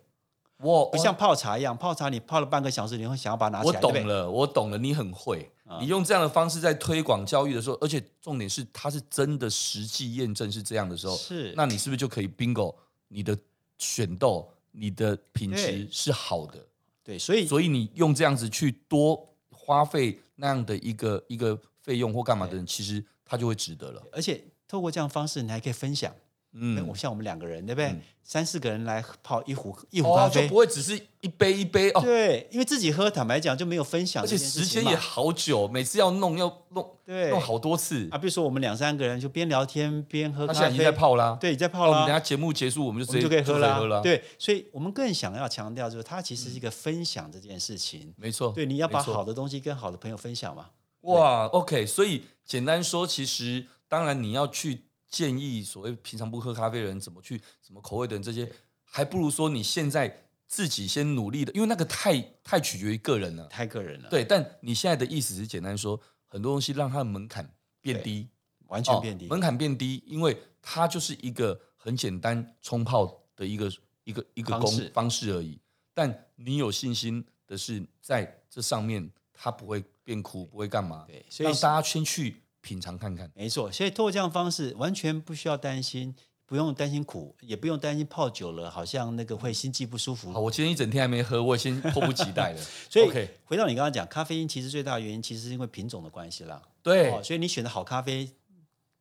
[0.57, 3.79] 我不像泡茶一样，泡茶你泡了半个小时，你会想要把它拿起来。
[3.79, 5.49] 我懂了，我懂了，你很会。
[5.79, 11.53] 你用这样的方式在推广教育的时候，而且重点是它是真的实际验证是这样的时候，是。
[11.55, 12.75] 那你是不是就可以 bingo？
[13.07, 13.37] 你的
[13.77, 16.59] 选豆，你的品质是好的。
[17.03, 23.03] 对，所以所以你用这样子去多花费那样的一个一个费用或干嘛的人，其实。
[23.29, 26.11] 他就会值得了，而且透过这样方式，你还可以分享。
[26.53, 27.89] 嗯，我像我们两个人，对不对？
[27.89, 32.01] 嗯、三四个人来泡一壶一壶咖啡，哦，就不会只是一杯一杯哦。
[32.01, 38.17] 对，因为自己喝，坦白讲就没有分享，而且时间也好久，每次要弄要弄，对，弄好多次啊。
[38.17, 42.07] 比如说我们两三个人就边聊天边喝咖啡，他现在已经在泡啦，对，在泡啦。
[42.07, 43.77] 等下节目结束，我们就直接就可以喝啦。
[43.77, 44.01] 喝了。
[44.01, 48.07] 对，所以我们更想要强调，就是它其实是一个分享这件事情。
[48.07, 50.69] 嗯、没错，对，你要把好的东西跟好的朋友分享嘛。
[51.01, 53.67] 哇，OK，所以简单说，其实。
[53.91, 58.47] 当然，你要去建议所谓平常不喝咖啡的人怎么去什么口味的人，这些
[58.83, 64.07] 还不如说你现在自己先努力的，因为那个太太取决于个人了，太个人了。
[64.07, 68.29] 对，但你现在的意思是简单说，很多东西让它的门槛变低，
[68.67, 73.73] 完全变低，哦，门槛变低，因为它就是一个很简单冲泡的一个
[74.03, 75.59] 一个一个工方式，方式而已。
[75.95, 81.05] 但你有信心的是，在这上面它不会变苦，不会干嘛？
[81.05, 82.41] 对，所以让大家先去。
[82.61, 83.71] 品尝看看，没错。
[83.71, 86.13] 所以通过这样的方式，完全不需要担心，
[86.45, 90.33] 不用担心苦，也不用担心泡久了好像那个会心悸不舒服。
[90.33, 92.61] 好，我今天一整天还没喝，我已经迫不及待了。
[92.91, 93.09] 所以
[93.45, 96.61] 回到你刚刚讲，咖啡因其实最大的原因，其实是因为品种的关系啦。
[96.83, 98.29] 对、哦，所以你选的好咖啡，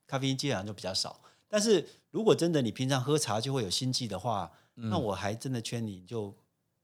[0.06, 1.20] 咖啡因基本上就比较少。
[1.48, 6.32] 但是如果真的你平常喝茶就会有心悸的话，嗯、那我还真的劝你就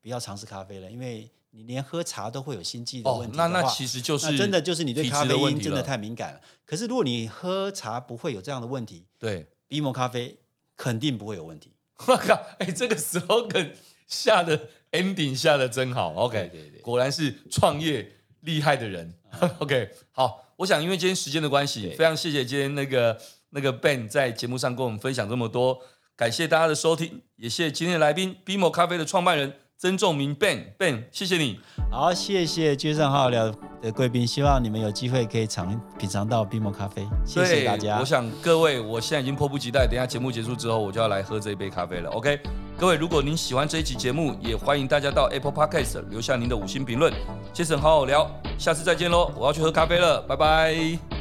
[0.03, 6.40] 不要尝试咖啡了，因为你连喝茶都会有心悸的问题的那那其实就是真的就是你对咖啡因真的太敏感了。
[6.66, 10.36] 可是如果你喝茶不会有这样的问题，对，BMO 咖啡
[10.76, 11.72] 肯定不会有问题。
[12.07, 13.70] 我靠，哎，这个 slogan
[14.09, 19.14] 下的 ending 下的真好，OK，对对对，果然是创业厉害的人，
[19.61, 23.16] OK，好，我想因为今天时间的关系，非常谢谢今天那个
[23.50, 25.80] 那个 Ben 在节目上跟我们分享这么多，
[26.16, 29.61] 感谢大家的收听，也谢谢今天的来宾 BMO 咖啡的创办人。
[29.77, 31.61] 曾仲明 Ben Ben，谢谢你。
[31.91, 33.53] 好，谢谢 Jason 好好聊
[33.83, 37.07] 的贵宾，希望你们有机会可以尝品尝到 BMO 咖啡。
[37.27, 37.99] 谢谢大家。
[37.99, 42.09] 我想各位，我现在已经迫不及待，等下节目结束之后，我就要来喝这一杯咖啡了。
[42.11, 42.41] OK，
[42.79, 47.12] 各位，如果您喜欢这一期节目，也欢迎大家到 Apple Podcast 留下您的五星评论。
[47.53, 49.31] Jason 好好聊，下次再见喽！
[49.37, 51.14] 我要去喝咖啡了，拜拜。